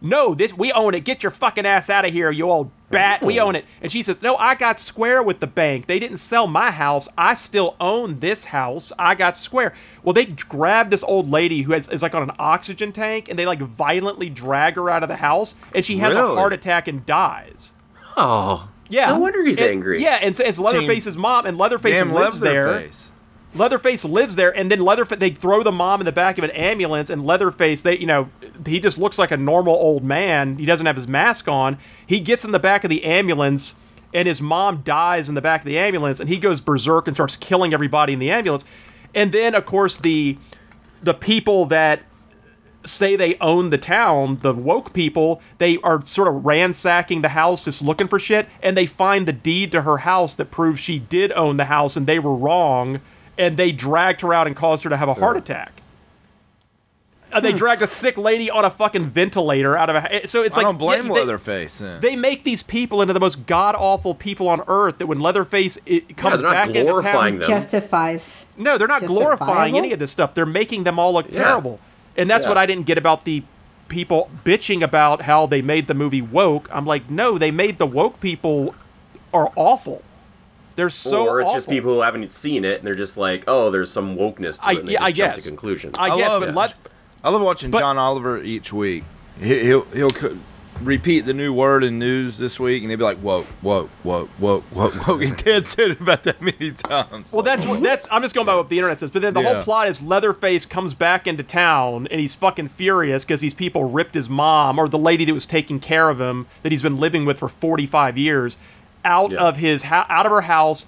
[0.00, 1.04] No, this we own it.
[1.04, 3.22] Get your fucking ass out of here, you old bat.
[3.22, 3.64] We own it.
[3.80, 5.86] And she says, "No, I got square with the bank.
[5.86, 7.08] They didn't sell my house.
[7.16, 8.92] I still own this house.
[8.98, 12.36] I got square." Well, they grab this old lady who has, is like on an
[12.38, 16.14] oxygen tank, and they like violently drag her out of the house, and she has
[16.14, 17.72] a heart attack and dies.
[18.16, 18.68] Oh.
[18.88, 19.06] Yeah.
[19.10, 20.02] No wonder he's And- angry.
[20.02, 22.66] Yeah, and so it's Leatherface's mom, and Leatherface Damn lives there.
[22.66, 23.10] Leatherface.
[23.54, 26.50] Leatherface lives there, and then Leatherface they throw the mom in the back of an
[26.50, 28.28] ambulance, and Leatherface they you know
[28.66, 30.56] he just looks like a normal old man.
[30.58, 31.78] He doesn't have his mask on.
[32.06, 33.74] He gets in the back of the ambulance,
[34.12, 37.14] and his mom dies in the back of the ambulance, and he goes berserk and
[37.16, 38.64] starts killing everybody in the ambulance.
[39.14, 40.36] And then of course the
[41.02, 42.00] the people that
[42.84, 47.64] say they own the town, the woke people, they are sort of ransacking the house
[47.64, 50.98] just looking for shit, and they find the deed to her house that proves she
[50.98, 53.00] did own the house and they were wrong,
[53.38, 55.80] and they dragged her out and caused her to have a heart attack.
[57.32, 60.24] Uh, they dragged a sick lady on a fucking ventilator out of a.
[60.28, 61.78] So it's I like don't blame yeah, they- Leatherface.
[61.78, 62.00] Then.
[62.00, 64.98] They make these people into the most god awful people on earth.
[64.98, 67.48] That when Leatherface it comes they're back into town, them.
[67.48, 68.46] Justifies.
[68.56, 70.32] no, they're not glorifying any of this stuff.
[70.34, 71.42] They're making them all look Yeah.
[71.42, 71.80] terrible.
[72.16, 72.50] And that's Yeah.
[72.50, 73.42] what I didn't get about the
[73.88, 76.68] people bitching about how they made the movie woke.
[76.72, 78.74] I'm like, no, they made the woke people
[79.32, 80.02] are awful.
[80.76, 81.58] They're so or it's awful.
[81.58, 84.68] just people who haven't seen it and they're just like, oh, there's some wokeness to
[84.68, 84.78] I- it.
[84.80, 85.42] And they yeah, just I guess.
[85.42, 85.94] to conclusions.
[85.98, 86.54] I guess, love but it.
[86.54, 86.74] let,
[87.22, 89.04] I love watching But- John Oliver each week.
[89.40, 90.36] He, he'll he'll co-
[90.82, 94.26] repeat the new word in news this week, and they'd be like, "Whoa, whoa, whoa,
[94.38, 97.32] whoa, woke, woke." And Ted said it about that many times.
[97.32, 98.06] Well, that's what that's.
[98.10, 99.10] I'm just going by what the internet says.
[99.10, 99.54] But then the Yeah.
[99.54, 103.84] whole plot is Leatherface comes back into town and he's fucking furious because these people
[103.84, 106.96] ripped his mom or the lady that was taking care of him that he's been
[106.96, 108.56] living with for 45 years
[109.04, 109.38] out Yeah.
[109.38, 110.86] of his ho- out of her house,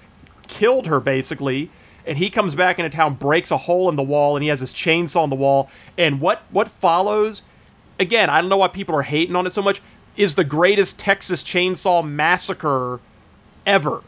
[0.49, 1.71] killed her basically.
[2.09, 4.61] And he comes back into town, breaks a hole in the wall, and he has
[4.61, 5.69] his chainsaw on the wall.
[5.99, 7.43] And what what follows?
[7.99, 9.81] Again, I don't know why people are hating on it so much.
[10.17, 13.01] Is the greatest Texas Chainsaw Massacre
[13.67, 14.03] ever?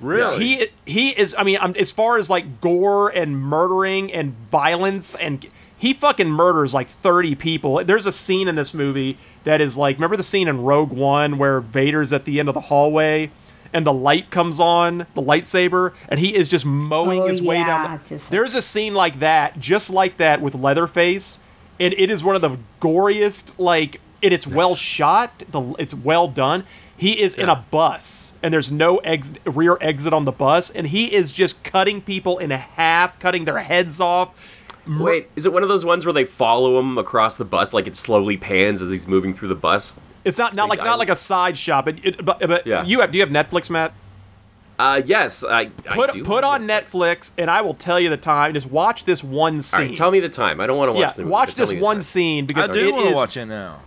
[0.00, 1.34] really, He he is.
[1.38, 5.44] I mean, um, as far as like gore and murdering and violence, and
[5.76, 7.84] he fucking murders like thirty people.
[7.84, 11.36] There's a scene in this movie that is like, remember the scene in Rogue One
[11.38, 13.30] where Vader's at the end of the hallway.
[13.72, 17.62] And the light comes on, the lightsaber, and he is just mowing Oh, his way
[17.62, 18.00] down.
[18.04, 21.38] The, there's a scene like that, just like that, with Leatherface,
[21.80, 23.58] and it is one of the goriest.
[23.58, 25.42] Like, and it's well shot.
[25.50, 26.64] The it's well done.
[26.96, 30.86] He is in a bus, and there's no ex- rear exit on the bus, and
[30.86, 34.58] he is just cutting people in half, cutting their heads off.
[34.86, 37.86] Wait, is it one of those ones where they follow him across the bus, like
[37.86, 39.98] it slowly pans as he's moving through the bus?
[40.26, 42.84] It's not not like I- not like a side shot, but it, but, but Yeah.
[42.84, 43.94] you have do you have Netflix, Matt?
[44.80, 46.24] Uh, yes, I, I Put do.
[46.24, 48.54] put on Netflix, and I will tell you the time.
[48.54, 49.88] Just watch this one scene.
[49.88, 50.58] right, tell me the time.
[50.58, 51.32] I don't want to watch yeah, the movie.
[51.32, 52.00] watch this one time.
[52.02, 53.82] scene I because do it want to watch it now.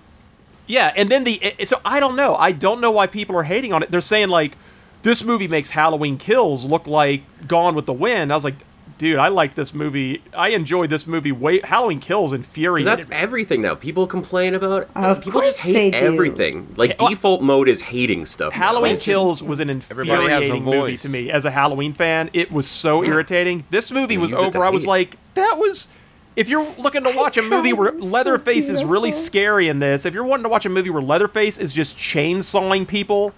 [0.67, 2.35] Yeah, and then the it- so I don't know.
[2.35, 3.89] I don't know why people are hating on it.
[3.89, 4.55] They're saying like
[5.01, 8.31] this movie makes Halloween Kills look like Gone with the Wind.
[8.31, 8.55] I was like,
[9.03, 10.21] dude, I like this movie.
[10.33, 11.33] I enjoy this movie.
[11.33, 13.15] Way Halloween Kills Because infuriated that's me.
[13.15, 13.75] everything now.
[13.75, 14.83] People complain about.
[14.83, 15.97] Of oh, people just course they hate do.
[15.99, 16.73] everything.
[16.77, 18.53] Like Well, uh, default mode is hating stuff.
[18.53, 21.51] Halloween It's just- Kills was an Everybody has a infuriating movie to me as a
[21.51, 22.29] Halloween fan.
[22.31, 23.65] It was so irritating.
[23.69, 24.65] This movie You was use it to over.
[24.65, 25.89] I was like, that was.
[26.35, 29.67] If you're looking to watch a movie where God, it's so Leatherface is really scary
[29.67, 33.33] in this, if you're wanting to watch a movie where Leatherface is just chainsawing people,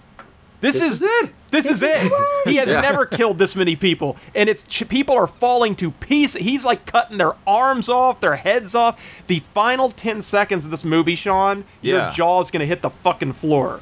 [0.60, 1.32] this, This is, is it.
[1.50, 2.12] This is it.
[2.44, 2.80] He has Yeah.
[2.80, 6.42] never killed this many people, and it's people are falling to pieces.
[6.42, 9.00] He's like cutting their arms off, their heads off.
[9.26, 13.32] The final ten seconds of this movie, Sean, your jaw is gonna hit the fucking
[13.34, 13.80] floor.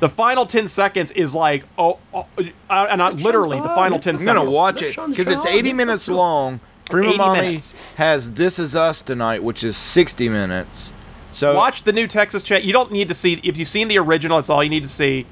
[0.00, 2.26] The final ten seconds is like oh, oh
[2.70, 4.44] uh, and not literally the final ten I'm seconds.
[4.44, 6.60] gonna watch it because it's 80 minutes long.
[6.88, 7.94] Prima Mommy minutes.
[7.94, 10.92] has This Is Us tonight, which is 60 minutes.
[11.30, 12.64] So Watch the new Texas chat.
[12.64, 14.38] You don't need to see if you've seen the original.
[14.40, 15.24] It's all you need to see.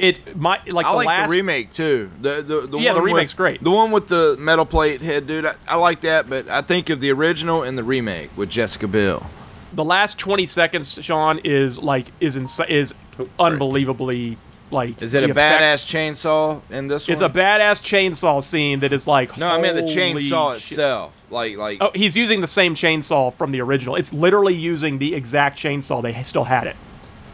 [0.00, 2.10] It might like I the like last the remake too.
[2.22, 3.62] The the, the Yeah, the one with- remake's great.
[3.62, 5.44] The one with the metal plate head, dude.
[5.44, 8.88] I, I like that, but I think of the original and the remake with Jessica
[8.88, 9.26] Biel.
[9.72, 14.36] the last 20 seconds sean is like is ins- is oh, unbelievably
[14.72, 18.92] like Is it a the badass chainsaw in this it's a badass chainsaw scene that
[18.92, 20.62] is like no, I mean the chainsaw shit.
[20.62, 21.16] itself.
[21.30, 25.14] Like like oh he's using the same chainsaw from the original it's literally using the
[25.14, 26.76] exact chainsaw they still had it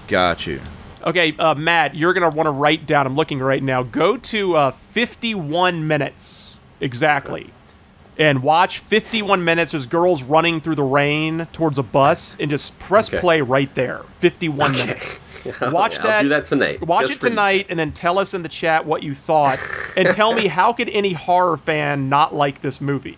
[0.09, 0.61] got you.
[1.07, 3.07] Okay, uh, Matt, you're gonna want to write down.
[3.07, 3.85] I'm looking right now.
[3.85, 7.51] Go to uh, 51 minutes exactly,
[8.19, 9.71] and watch 51 minutes.
[9.71, 13.21] There's girls running through the rain towards a bus, and just press Okay.
[13.21, 14.01] play right there.
[14.19, 15.19] 51 minutes.
[15.61, 16.17] Watch Yeah, that.
[16.17, 16.83] I'll do that tonight.
[16.85, 17.31] Watch just it for you.
[17.31, 19.61] tonight, and then tell us in the chat what you thought,
[19.97, 23.17] and tell me how could any horror fan not like this movie?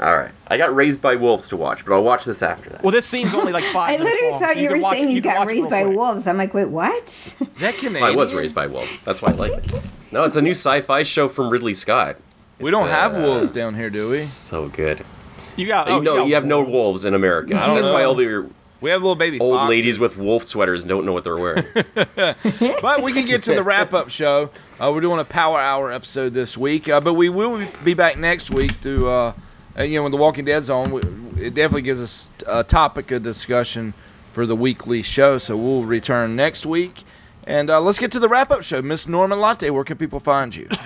[0.00, 0.32] All right.
[0.48, 2.82] I got Raised by Wolves to watch, but I'll watch this after that.
[2.82, 4.00] Well, this scene's only like five.
[4.00, 5.84] I literally long, thought so you, can were watch it- saying you got raised by
[5.84, 5.96] quick.
[5.96, 6.26] wolves.
[6.26, 7.06] I'm like, wait, what?
[7.08, 8.02] Is that Canadian?
[8.02, 8.98] Well, I was raised by wolves.
[9.04, 9.82] That's why I like it.
[10.10, 12.16] No, it's a new sci-fi show from Ridley Scott.
[12.60, 14.18] We don't It's, have uh, wolves down here, do we?
[14.18, 15.04] So good.
[15.56, 15.88] You got.
[15.88, 17.56] Oh, no, got you have no wolves in America.
[17.56, 18.08] I don't That's why know.
[18.08, 19.68] all the We have little baby old foxes.
[19.70, 21.64] ladies with wolf sweaters don't know what they're wearing.
[22.16, 24.50] but we can get to the wrap up show.
[24.80, 28.18] Uh, we're doing a power hour episode this week, uh, but we will be back
[28.18, 29.08] next week to,
[29.78, 30.92] uh, you know, when The Walking Dead zone,
[31.38, 33.92] It definitely gives us a topic of discussion
[34.32, 37.04] for the weekly show, so we'll return next week.
[37.46, 38.80] And uh, let's get to the wrap up show.
[38.82, 40.68] Miss Norman Latte, where can people find you?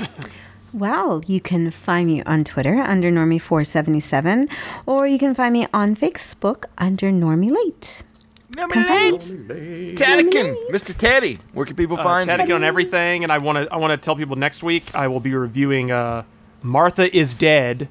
[0.73, 4.53] Well, you can find me on Twitter under Normie477,
[4.85, 8.03] or you can find me on Facebook under Normie Late.
[8.55, 9.95] Come find me.
[10.71, 10.95] Mr.
[10.97, 12.55] Teddy, where can people uh, find Tentacle you?
[12.57, 15.21] on everything, and I want to I want to tell people next week I will
[15.21, 16.25] be reviewing uh,
[16.63, 17.89] Martha is Dead.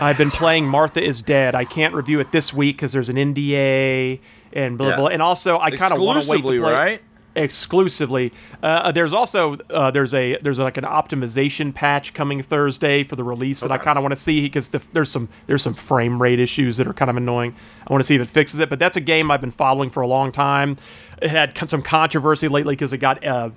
[0.00, 1.54] I've been playing Martha is Dead.
[1.54, 4.20] I can't review it this week because there's an NDA
[4.52, 4.96] and blah Yeah.
[4.96, 5.06] blah.
[5.08, 7.02] And also, I kind of want to wait to Exclusively, play right?
[7.36, 8.32] exclusively.
[8.62, 13.24] Uh, there's also uh, there's a there's like an optimization patch coming Thursday for the
[13.24, 16.20] release that I kind of want to see because the, there's some there's some frame
[16.22, 17.54] rate issues that are kind of annoying.
[17.88, 18.68] I want to see if it fixes it.
[18.70, 20.76] But that's a game I've been following for a long time.
[21.22, 23.50] It had some controversy lately because it got uh,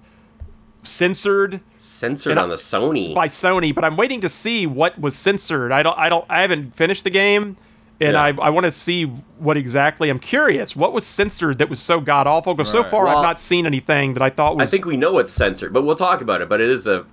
[0.88, 3.14] censored Censored I- on the Sony.
[3.14, 5.72] by Sony, but I'm waiting to see what was censored.
[5.72, 7.58] I don't I don't I haven't finished the game.
[8.00, 8.22] And Yeah.
[8.22, 10.10] I, I want to see what exactly.
[10.10, 10.76] I'm curious.
[10.76, 12.54] What was censored that was so god awful?
[12.54, 14.68] Because so far Well, I've not seen anything that I thought was.
[14.68, 16.50] I think we know what's censored, but we'll talk about it.
[16.50, 17.06] But it is a.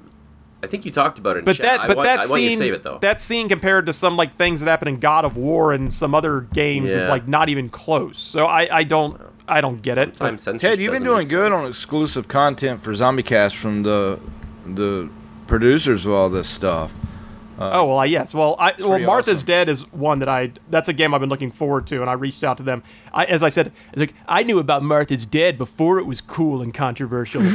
[0.62, 1.40] I think you talked about it.
[1.40, 1.64] In But chat.
[1.64, 2.98] that, I but want, that I want you scene, to save it though.
[2.98, 6.14] that scene compared to some like things that happen in God of War and some
[6.14, 8.18] other games is like not even close.
[8.18, 10.16] So I, I don't, I don't get it.
[10.16, 11.62] Sometimes Ted, you've been doing good sense.
[11.62, 14.18] on exclusive content for ZombieCast from the
[14.66, 15.08] the
[15.46, 16.98] producers of all this stuff.
[17.56, 18.34] Uh, oh well, I, yes.
[18.34, 19.46] Well, I well Martha's awesome.
[19.46, 20.50] Dead is one that I.
[20.70, 22.82] That's a game I've been looking forward to, and I reached out to them.
[23.12, 26.62] I, as I said, it's like I knew about Martha's Dead before it was cool
[26.62, 27.42] and controversial.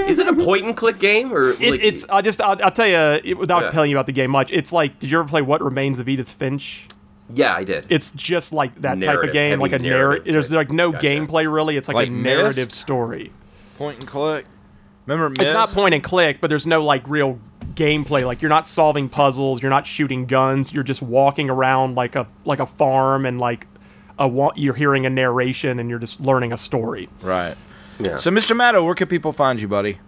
[0.00, 2.70] Is it a point and click game or It, like, it's I just I'll, I'll
[2.72, 3.68] tell you it, without Yeah.
[3.70, 4.50] telling you about the game much.
[4.50, 6.88] It's like did you ever play What Remains of Edith Finch?
[7.34, 7.86] Yeah, I did.
[7.88, 10.32] It's just like that type of game, like a narrative narrative.
[10.32, 11.06] There's like no Gotcha.
[11.06, 11.76] gameplay really.
[11.76, 12.72] It's like, Like a narrative Myst?
[12.72, 13.32] story.
[13.78, 14.46] Point and click.
[15.06, 17.38] Remember, It's not point and click, but there's no like real
[17.74, 18.24] gameplay.
[18.26, 22.26] Like you're not solving puzzles, you're not shooting guns, you're just walking around like a
[22.44, 23.66] like a farm and like
[24.18, 27.08] a wa- you're hearing a narration and you're just learning a story.
[27.22, 27.56] Right.
[27.98, 28.16] Yeah.
[28.18, 28.54] So, Mr.
[28.56, 29.98] Matto, where can people find you, buddy?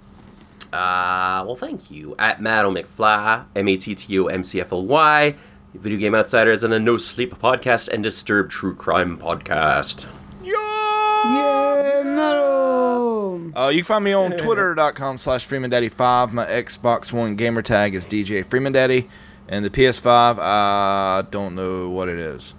[0.72, 2.14] Uh, well, thank you.
[2.18, 5.34] At Matto McFly, M A T T O M C F L Y,
[5.74, 10.06] Video Game Outsiders, and a No Sleep podcast and Disturbed True Crime podcast.
[10.42, 13.52] Yeah, metal.
[13.56, 16.32] Uh, you can find me on twitter.com slash freemandaddy5.
[16.32, 19.08] My Xbox One gamer tag is DJ Freemandaddy.
[19.48, 22.54] And the PS5, I don't know what it is.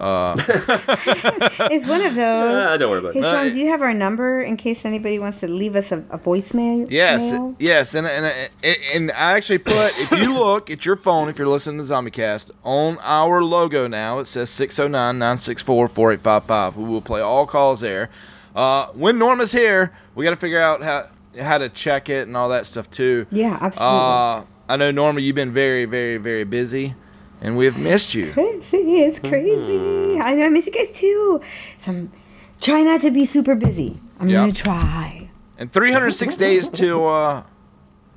[0.00, 0.36] Uh,
[1.70, 2.54] It's one of those.
[2.68, 3.24] Ah, don't worry about Hey, it.
[3.24, 5.98] Sean, Uh, do you have our number in case anybody wants to leave us a,
[6.10, 6.86] a voicemail?
[6.90, 7.54] Yes, mail?
[7.58, 8.26] yes, and, and
[8.62, 11.84] and and I actually put if you look at your phone if you're listening to
[11.92, 16.76] ZombieCast on our logo now it says 609-964-4855.
[16.76, 18.10] We will play all calls there.
[18.54, 21.06] Uh, when Norma's here, we got to figure out how
[21.40, 23.26] how to check it and all that stuff too.
[23.30, 23.98] Yeah, absolutely.
[23.98, 26.94] Uh, I know Norma, you've been very, very, very busy,
[27.40, 28.32] and we have missed you.
[28.32, 29.78] Crazy, it's crazy.
[29.78, 30.22] Mm-hmm.
[30.22, 31.40] I know, I miss you guys too.
[31.78, 32.12] So I'm
[32.60, 33.98] trying not to be super busy.
[34.20, 34.40] I'm Yep.
[34.40, 35.30] gonna try.
[35.58, 37.42] And 306 days to uh,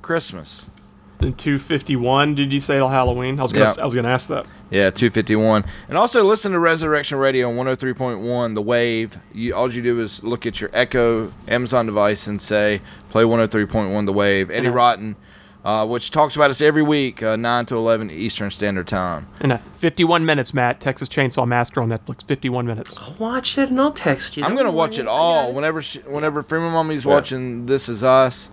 [0.00, 0.70] Christmas.
[1.18, 3.38] Then 251, did you say till Halloween?
[3.38, 3.82] I was gonna, Yeah.
[3.82, 4.44] I was gonna ask that.
[4.70, 5.64] Yeah, 251.
[5.88, 9.18] And also listen to Resurrection Radio on 103.1, The Wave.
[9.32, 14.06] You, all you do is look at your Echo Amazon device and say, play 103.1,
[14.06, 14.50] The Wave.
[14.50, 14.72] Eddie Yeah.
[14.72, 15.16] Rotten,
[15.64, 19.28] uh, which talks about us every week, uh, 9 to 11 Eastern Standard Time.
[19.40, 20.80] And uh, 51 minutes, Matt.
[20.80, 22.24] Texas Chainsaw Massacre on Netflix.
[22.24, 22.96] 51 minutes.
[22.98, 24.44] I'll watch it and I'll text you.
[24.44, 27.12] I'm going to watch it I got all whenever she, whenever Freeman Mommy's Yeah.
[27.12, 28.50] watching This Is Us.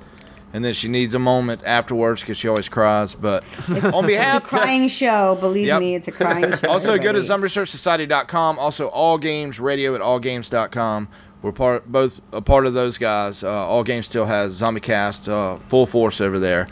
[0.51, 3.14] And then she needs a moment afterwards because she always cries.
[3.14, 3.43] But
[3.93, 5.38] on behalf It's a crying show.
[5.39, 5.80] Believe Yep.
[5.80, 6.70] me, it's a crying show.
[6.70, 7.47] Also, go to everybody.
[7.47, 8.57] ZombieResearchSociety.com.
[8.57, 11.07] Also, All Games Radio at AllGames.com.
[11.41, 13.43] We're part both a part of those guys.
[13.43, 16.68] Uh, All Games still has ZombieCast uh, full force over there.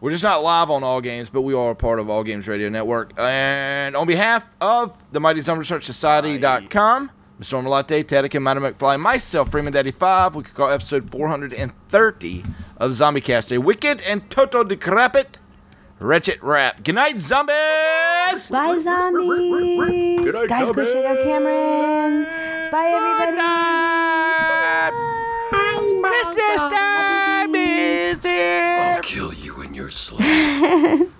[0.00, 2.48] We're just not live on All Games, but we are a part of All Games
[2.48, 3.12] Radio Network.
[3.18, 7.52] And on behalf of the Mighty Zombie Research Society.com, Mr.
[7.52, 10.34] Normal Latte, Tedic, Matto McFly, myself, Freeman Daddy 5.
[10.36, 12.44] We could call episode 430
[12.78, 15.38] of Zombie Cast a wicked and total decrepit
[15.98, 16.82] wretched rap.
[16.82, 17.54] Good night, zombies!
[18.48, 20.20] Bye, zombies.
[20.22, 22.24] Good night, Guys, go check out Cameron.
[22.70, 23.40] Bye, everybody.
[26.02, 28.94] Christmas time is here.
[28.94, 29.39] I'll kill you
[30.18, 31.08] in